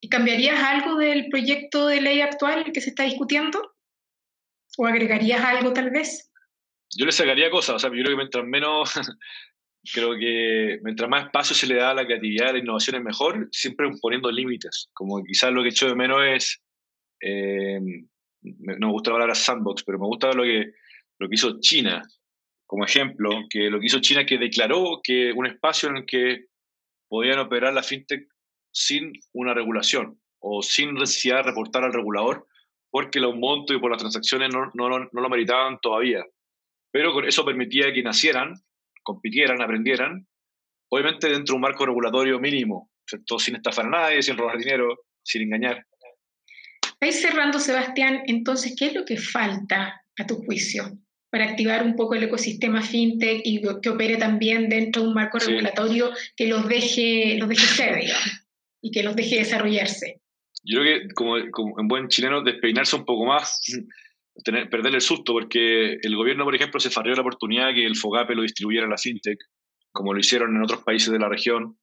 ¿Y 0.00 0.08
cambiarías 0.08 0.58
algo 0.58 0.96
del 0.96 1.28
proyecto 1.28 1.86
de 1.86 2.00
ley 2.00 2.20
actual 2.20 2.72
que 2.72 2.80
se 2.80 2.90
está 2.90 3.04
discutiendo? 3.04 3.74
¿O 4.78 4.86
agregarías 4.86 5.44
algo 5.44 5.72
tal 5.72 5.90
vez? 5.90 6.30
Yo 6.96 7.06
le 7.06 7.12
sacaría 7.12 7.50
cosas, 7.50 7.76
o 7.76 7.78
sea, 7.78 7.90
yo 7.90 8.02
creo 8.02 8.10
que 8.10 8.16
mientras 8.16 8.44
menos, 8.44 8.92
creo 9.92 10.16
que 10.18 10.78
mientras 10.82 11.08
más 11.08 11.26
espacio 11.26 11.54
se 11.54 11.66
le 11.66 11.76
da 11.76 11.90
a 11.90 11.94
la 11.94 12.06
creatividad, 12.06 12.50
a 12.50 12.52
la 12.54 12.58
innovación 12.58 12.96
es 12.96 13.02
mejor, 13.02 13.48
siempre 13.52 13.88
poniendo 14.00 14.30
límites. 14.30 14.88
Como 14.92 15.22
quizás 15.24 15.52
lo 15.52 15.62
que 15.62 15.70
echo 15.70 15.88
de 15.88 15.94
menos 15.94 16.20
es, 16.24 16.62
eh, 17.20 17.80
no 18.42 18.86
me 18.86 18.92
gusta 18.92 19.10
hablar 19.10 19.30
a 19.30 19.34
sandbox, 19.34 19.82
pero 19.84 19.98
me 19.98 20.06
gusta 20.06 20.32
lo 20.32 20.42
que 20.42 20.72
lo 21.18 21.28
que 21.28 21.34
hizo 21.34 21.60
China, 21.60 22.02
como 22.66 22.84
ejemplo, 22.84 23.30
que 23.48 23.70
lo 23.70 23.80
que 23.80 23.86
hizo 23.86 24.00
China 24.00 24.26
que 24.26 24.38
declaró 24.38 25.00
que 25.02 25.32
un 25.32 25.46
espacio 25.46 25.88
en 25.88 25.98
el 25.98 26.06
que 26.06 26.46
podían 27.08 27.38
operar 27.38 27.72
la 27.72 27.82
fintech 27.82 28.28
sin 28.72 29.12
una 29.32 29.54
regulación 29.54 30.20
o 30.40 30.62
sin 30.62 30.94
necesidad 30.94 31.36
de 31.36 31.50
reportar 31.50 31.84
al 31.84 31.92
regulador, 31.92 32.46
porque 32.90 33.20
los 33.20 33.36
montos 33.36 33.76
y 33.76 33.80
por 33.80 33.90
las 33.90 34.00
transacciones 34.00 34.50
no, 34.52 34.70
no, 34.74 34.98
no 34.98 35.20
lo 35.20 35.28
meritaban 35.28 35.78
todavía. 35.80 36.24
Pero 36.92 37.22
eso 37.24 37.44
permitía 37.44 37.92
que 37.92 38.02
nacieran, 38.02 38.54
compitieran, 39.06 39.62
aprendieran, 39.62 40.26
obviamente 40.90 41.28
dentro 41.28 41.52
de 41.52 41.56
un 41.56 41.60
marco 41.62 41.86
regulatorio 41.86 42.40
mínimo, 42.40 42.90
¿cierto? 43.06 43.38
sin 43.38 43.54
estafar 43.54 43.86
a 43.86 43.90
nadie, 43.90 44.22
sin 44.22 44.36
robar 44.36 44.58
dinero, 44.58 44.98
sin 45.22 45.42
engañar. 45.42 45.86
Ahí 47.00 47.12
cerrando, 47.12 47.60
Sebastián, 47.60 48.22
entonces, 48.26 48.74
¿qué 48.76 48.86
es 48.86 48.94
lo 48.94 49.04
que 49.04 49.16
falta 49.16 50.02
a 50.18 50.26
tu 50.26 50.36
juicio 50.36 50.98
para 51.30 51.44
activar 51.44 51.84
un 51.84 51.94
poco 51.94 52.14
el 52.14 52.24
ecosistema 52.24 52.82
fintech 52.82 53.42
y 53.44 53.60
que 53.82 53.88
opere 53.90 54.16
también 54.16 54.68
dentro 54.68 55.02
de 55.02 55.08
un 55.08 55.14
marco 55.14 55.38
regulatorio 55.38 56.10
que 56.34 56.48
los 56.48 56.66
deje, 56.66 57.36
los 57.38 57.48
deje 57.48 57.66
ser, 57.66 58.00
y 58.80 58.90
que 58.90 59.02
los 59.02 59.14
deje 59.14 59.36
desarrollarse. 59.36 60.20
Yo 60.64 60.80
creo 60.80 61.00
que 61.00 61.08
como, 61.10 61.36
en 61.36 61.88
buen 61.88 62.08
chileno, 62.08 62.42
despeinarse 62.42 62.96
un 62.96 63.04
poco 63.04 63.26
más, 63.26 63.60
tener, 64.44 64.68
perder 64.70 64.94
el 64.94 65.00
susto, 65.00 65.32
porque 65.32 65.98
el 66.00 66.16
gobierno, 66.16 66.44
por 66.44 66.54
ejemplo, 66.54 66.80
se 66.80 66.90
farrió 66.90 67.14
la 67.14 67.22
oportunidad 67.22 67.74
que 67.74 67.84
el 67.84 67.96
FOGAPE 67.96 68.34
lo 68.34 68.42
distribuyera 68.42 68.86
a 68.86 68.90
la 68.90 68.98
fintech, 68.98 69.38
como 69.92 70.12
lo 70.12 70.20
hicieron 70.20 70.54
en 70.54 70.62
otros 70.62 70.82
países 70.82 71.10
de 71.10 71.18
la 71.18 71.28
región, 71.28 71.78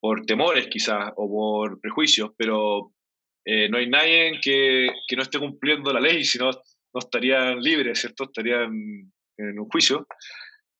por 0.00 0.24
temores 0.26 0.68
quizás 0.68 1.12
o 1.16 1.28
por 1.28 1.80
prejuicios, 1.80 2.30
pero 2.36 2.92
eh, 3.44 3.68
no 3.68 3.78
hay 3.78 3.88
nadie 3.88 4.40
que, 4.42 4.88
que, 5.06 5.16
no 5.16 5.22
esté 5.22 5.38
cumpliendo 5.38 5.92
la 5.92 6.00
ley, 6.00 6.24
sino 6.24 6.50
no 6.50 6.98
estarían 6.98 7.60
libres, 7.60 8.00
¿cierto? 8.00 8.24
Estarían 8.24 9.12
en 9.36 9.58
un 9.58 9.68
juicio. 9.68 10.06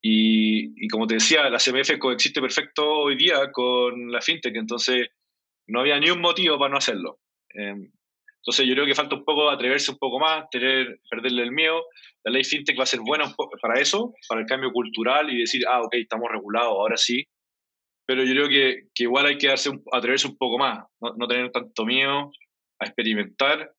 Y, 0.06 0.86
como 0.88 1.06
te 1.06 1.14
decía, 1.14 1.48
la 1.48 1.58
CMF 1.58 1.98
coexiste 1.98 2.42
perfecto 2.42 2.86
hoy 2.86 3.16
día 3.16 3.50
con 3.50 4.12
la 4.12 4.20
fintech, 4.20 4.54
entonces 4.54 5.08
no 5.66 5.80
había 5.80 5.98
ni 5.98 6.10
un 6.10 6.20
motivo 6.20 6.58
para 6.58 6.72
no 6.72 6.76
hacerlo. 6.76 7.20
Em, 7.48 7.90
entonces 8.44 8.66
yo 8.66 8.74
creo 8.74 8.84
que 8.84 8.94
falta 8.94 9.14
un 9.14 9.24
poco 9.24 9.48
atreverse 9.48 9.90
un 9.90 9.98
poco 9.98 10.18
más, 10.18 10.44
tener, 10.50 11.00
perderle 11.08 11.42
el 11.44 11.52
miedo. 11.52 11.82
La 12.24 12.32
ley 12.32 12.44
fintech 12.44 12.78
va 12.78 12.82
a 12.82 12.86
ser 12.86 13.00
buena 13.00 13.34
para 13.62 13.80
eso, 13.80 14.12
para 14.28 14.42
el 14.42 14.46
cambio 14.46 14.70
cultural 14.70 15.30
y 15.32 15.40
decir, 15.40 15.62
ah, 15.66 15.80
ok, 15.82 15.94
estamos 15.94 16.28
regulados, 16.30 16.72
ahora 16.72 16.98
sí. 16.98 17.24
Pero 18.06 18.22
yo 18.22 18.32
creo 18.32 18.48
que, 18.48 18.88
que 18.94 19.04
igual 19.04 19.24
hay 19.24 19.38
que 19.38 19.48
darse 19.48 19.70
atreverse 19.92 20.28
un 20.28 20.36
poco 20.36 20.58
más, 20.58 20.84
no, 21.00 21.14
no 21.16 21.26
tener 21.26 21.50
tanto 21.52 21.86
miedo 21.86 22.30
a 22.78 22.84
experimentar 22.84 23.72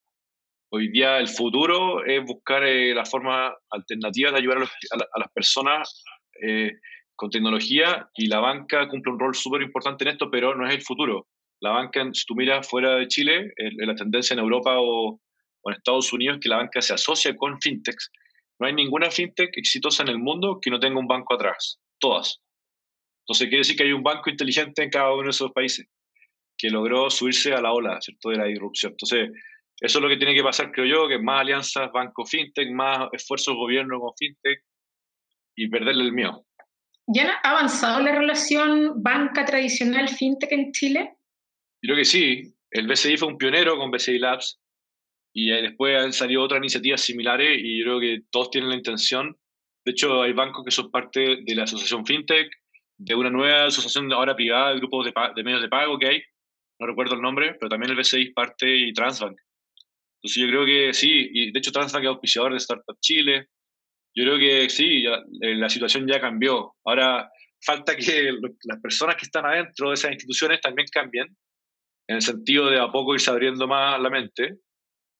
Hoy 0.77 0.89
día 0.89 1.19
el 1.19 1.29
futuro 1.29 2.03
es 2.03 2.21
buscar 2.25 2.63
eh, 2.65 2.93
la 2.93 3.05
forma 3.05 3.55
alternativa 3.69 4.31
de 4.31 4.39
ayudar 4.39 4.57
a, 4.57 5.19
las 5.19 5.31
personas 5.31 6.03
eh, 6.41 6.73
con 7.15 7.29
tecnología 7.29 8.09
y 8.15 8.27
la 8.27 8.39
banca 8.39 8.89
cumple 8.89 9.13
un 9.13 9.19
rol 9.19 9.35
súper 9.35 9.61
importante 9.61 10.03
en 10.03 10.09
esto, 10.09 10.29
pero 10.29 10.53
no 10.53 10.67
es 10.67 10.73
el 10.73 10.81
futuro. 10.81 11.27
La 11.61 11.71
banca, 11.71 12.03
si 12.13 12.25
tú 12.25 12.35
miras 12.35 12.67
fuera 12.67 12.95
de 12.95 13.07
Chile, 13.07 13.53
la 13.57 13.95
tendencia 13.95 14.33
en 14.33 14.39
Europa 14.39 14.75
o, 14.79 15.19
en 15.65 15.73
Estados 15.73 16.11
Unidos, 16.13 16.37
que 16.41 16.49
la 16.49 16.57
banca 16.57 16.81
se 16.81 16.93
asocia 16.93 17.35
con 17.35 17.59
fintechs. 17.59 18.11
No 18.59 18.67
hay 18.67 18.73
ninguna 18.73 19.09
fintech 19.09 19.49
exitosa 19.57 20.03
en 20.03 20.09
el 20.09 20.19
mundo 20.19 20.59
que 20.61 20.69
no 20.69 20.79
tenga 20.79 20.99
un 20.99 21.07
banco 21.07 21.33
atrás. 21.33 21.79
Todas. 21.99 22.39
Entonces 23.23 23.47
quiere 23.47 23.59
decir 23.59 23.75
que 23.75 23.83
hay 23.83 23.91
un 23.91 24.03
banco 24.03 24.29
inteligente 24.29 24.83
en 24.83 24.89
cada 24.89 25.13
uno 25.13 25.23
de 25.23 25.29
esos 25.29 25.51
países 25.51 25.87
que 26.57 26.69
logró 26.69 27.09
subirse 27.09 27.53
a 27.53 27.61
la 27.61 27.73
ola 27.73 27.99
¿cierto? 28.01 28.29
de 28.29 28.37
la 28.37 28.45
disrupción. 28.45 28.93
Entonces, 28.93 29.31
eso 29.79 29.97
es 29.97 30.01
lo 30.01 30.07
que 30.07 30.17
tiene 30.17 30.33
que 30.33 30.43
pasar, 30.43 30.71
creo 30.71 30.85
yo, 30.85 31.07
que 31.07 31.19
más 31.19 31.41
alianzas 31.41 31.91
banco-fintech, 31.91 32.71
más 32.71 33.09
esfuerzos 33.11 33.55
gobierno 33.55 33.99
con 33.99 34.13
fintech 34.17 34.63
y 35.55 35.69
perderle 35.69 36.03
el 36.03 36.13
miedo. 36.13 36.45
¿Ya 37.07 37.39
ha 37.43 37.49
avanzado 37.51 38.01
la 38.01 38.13
relación 38.15 39.03
banca 39.03 39.45
tradicional-fintech 39.45 40.51
en 40.51 40.71
Chile? 40.71 41.17
Creo 41.85 41.97
que 41.97 42.05
sí. 42.05 42.53
El 42.71 42.87
BCI 42.87 43.17
fue 43.17 43.29
un 43.29 43.37
pionero 43.37 43.77
con 43.77 43.91
BCI 43.91 44.19
Labs 44.19 44.59
y 45.33 45.49
después 45.49 45.97
han 45.97 46.13
salido 46.13 46.43
otras 46.43 46.59
iniciativas 46.59 47.01
similares 47.01 47.59
y 47.61 47.79
yo 47.79 47.85
creo 47.85 47.99
que 47.99 48.21
todos 48.31 48.49
tienen 48.49 48.69
la 48.69 48.75
intención. 48.75 49.37
De 49.85 49.91
hecho, 49.91 50.21
hay 50.21 50.33
bancos 50.33 50.65
que 50.65 50.71
son 50.71 50.91
parte 50.91 51.37
de 51.43 51.55
la 51.55 51.63
asociación 51.63 52.05
FinTech, 52.05 52.49
de 52.97 53.15
una 53.15 53.29
nueva 53.29 53.65
asociación 53.65 54.11
ahora 54.11 54.35
privada 54.35 54.71
de 54.71 54.77
grupos 54.77 55.05
de, 55.05 55.13
de 55.35 55.43
medios 55.43 55.61
de 55.61 55.69
pago 55.69 55.99
que 55.99 56.07
hay, 56.07 56.21
no 56.79 56.87
recuerdo 56.87 57.15
el 57.15 57.21
nombre, 57.21 57.55
pero 57.59 57.69
también 57.69 57.91
el 57.91 57.97
BCI 57.97 58.23
es 58.23 58.33
parte 58.33 58.75
y 58.75 58.93
Transbank. 58.93 59.37
Entonces 60.17 60.41
yo 60.41 60.47
creo 60.47 60.65
que 60.65 60.93
sí, 60.93 61.29
y 61.31 61.51
de 61.51 61.59
hecho 61.59 61.71
Transbank 61.71 62.03
es 62.03 62.09
auspiciador 62.09 62.51
de 62.51 62.57
Startup 62.57 62.97
Chile. 62.99 63.47
Yo 64.15 64.23
creo 64.23 64.39
que 64.39 64.69
sí, 64.69 65.05
eh, 65.05 65.55
la 65.55 65.69
situación 65.69 66.07
ya 66.07 66.19
cambió. 66.19 66.73
Ahora 66.83 67.29
falta 67.65 67.95
que 67.95 68.31
las 68.63 68.81
personas 68.81 69.15
que 69.15 69.25
están 69.25 69.45
adentro 69.45 69.89
de 69.89 69.95
esas 69.95 70.11
instituciones 70.11 70.61
también 70.61 70.87
cambien, 70.91 71.27
en 72.07 72.17
el 72.17 72.21
sentido 72.21 72.69
de 72.69 72.79
a 72.79 72.91
poco 72.91 73.13
irse 73.13 73.31
abriendo 73.31 73.67
más 73.67 73.99
la 73.99 74.09
mente, 74.09 74.57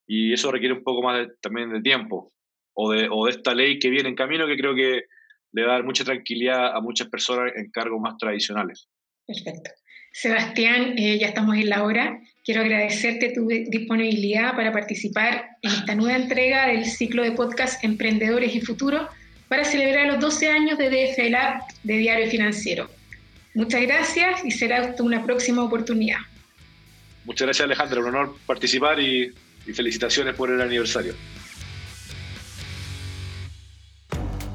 y 0.08 0.34
eso 0.34 0.52
requiere 0.52 0.76
un 0.76 0.84
poco 0.84 1.02
más 1.02 1.28
también 1.42 1.72
de 1.72 1.82
tiempo, 1.82 2.32
o 2.74 2.92
de, 2.92 3.08
o 3.12 3.26
de 3.26 3.32
esta 3.32 3.54
ley 3.54 3.80
que 3.80 3.90
viene 3.90 4.10
en 4.10 4.16
camino, 4.16 4.48
que 4.48 4.58
creo 4.58 4.76
que 4.76 5.04
le 5.52 5.64
va 5.64 5.74
a 5.74 5.76
dar 5.76 5.84
mucha 5.84 6.04
tranquilidad 6.04 6.76
a 6.76 6.82
muchas 6.82 7.08
personas 7.08 7.54
en 7.56 7.72
cargos 7.72 8.02
más 8.02 8.18
tradicionales. 8.18 8.88
Perfecto. 9.26 9.72
Sebastián, 10.12 10.98
eh, 10.98 11.18
ya 11.20 11.28
estamos 11.28 11.58
en 11.58 11.70
la 11.70 11.84
hora. 11.84 12.22
Quiero 12.44 12.62
agradecerte 12.62 13.34
tu 13.34 13.48
disponibilidad 13.48 14.56
para 14.56 14.72
participar 14.72 15.46
en 15.62 15.72
esta 15.72 15.96
nueva 15.96 16.18
entrega 16.18 16.68
del 16.68 16.86
ciclo 16.86 17.24
de 17.24 17.32
podcast 17.32 17.84
Emprendedores 17.84 18.56
y 18.56 18.62
Futuro 18.62 19.10
para 19.50 19.64
celebrar 19.64 20.08
los 20.08 20.20
12 20.20 20.50
años 20.50 20.78
de 20.78 20.90
DFLA 20.90 21.66
de 21.84 21.98
Diario 21.98 22.30
Financiero. 22.30 22.90
Muchas 23.56 23.82
gracias 23.82 24.44
y 24.46 24.52
será 24.52 24.82
hasta 24.82 25.04
una 25.04 25.24
próxima 25.24 25.64
oportunidad. 25.64 26.20
Muchas 27.26 27.48
gracias 27.48 27.66
Alejandra, 27.66 28.00
un 28.00 28.08
honor 28.08 28.36
participar 28.46 29.00
y, 29.00 29.34
felicitaciones 29.74 30.36
por 30.36 30.52
el 30.52 30.62
aniversario. 30.62 31.16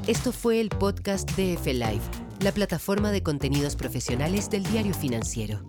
Esto 0.07 0.31
fue 0.31 0.61
el 0.61 0.69
podcast 0.69 1.29
DF 1.31 1.65
Live 1.67 2.31
la 2.41 2.51
plataforma 2.51 3.11
de 3.11 3.21
contenidos 3.21 3.75
profesionales 3.75 4.49
del 4.49 4.63
diario 4.63 4.95
financiero. 4.95 5.61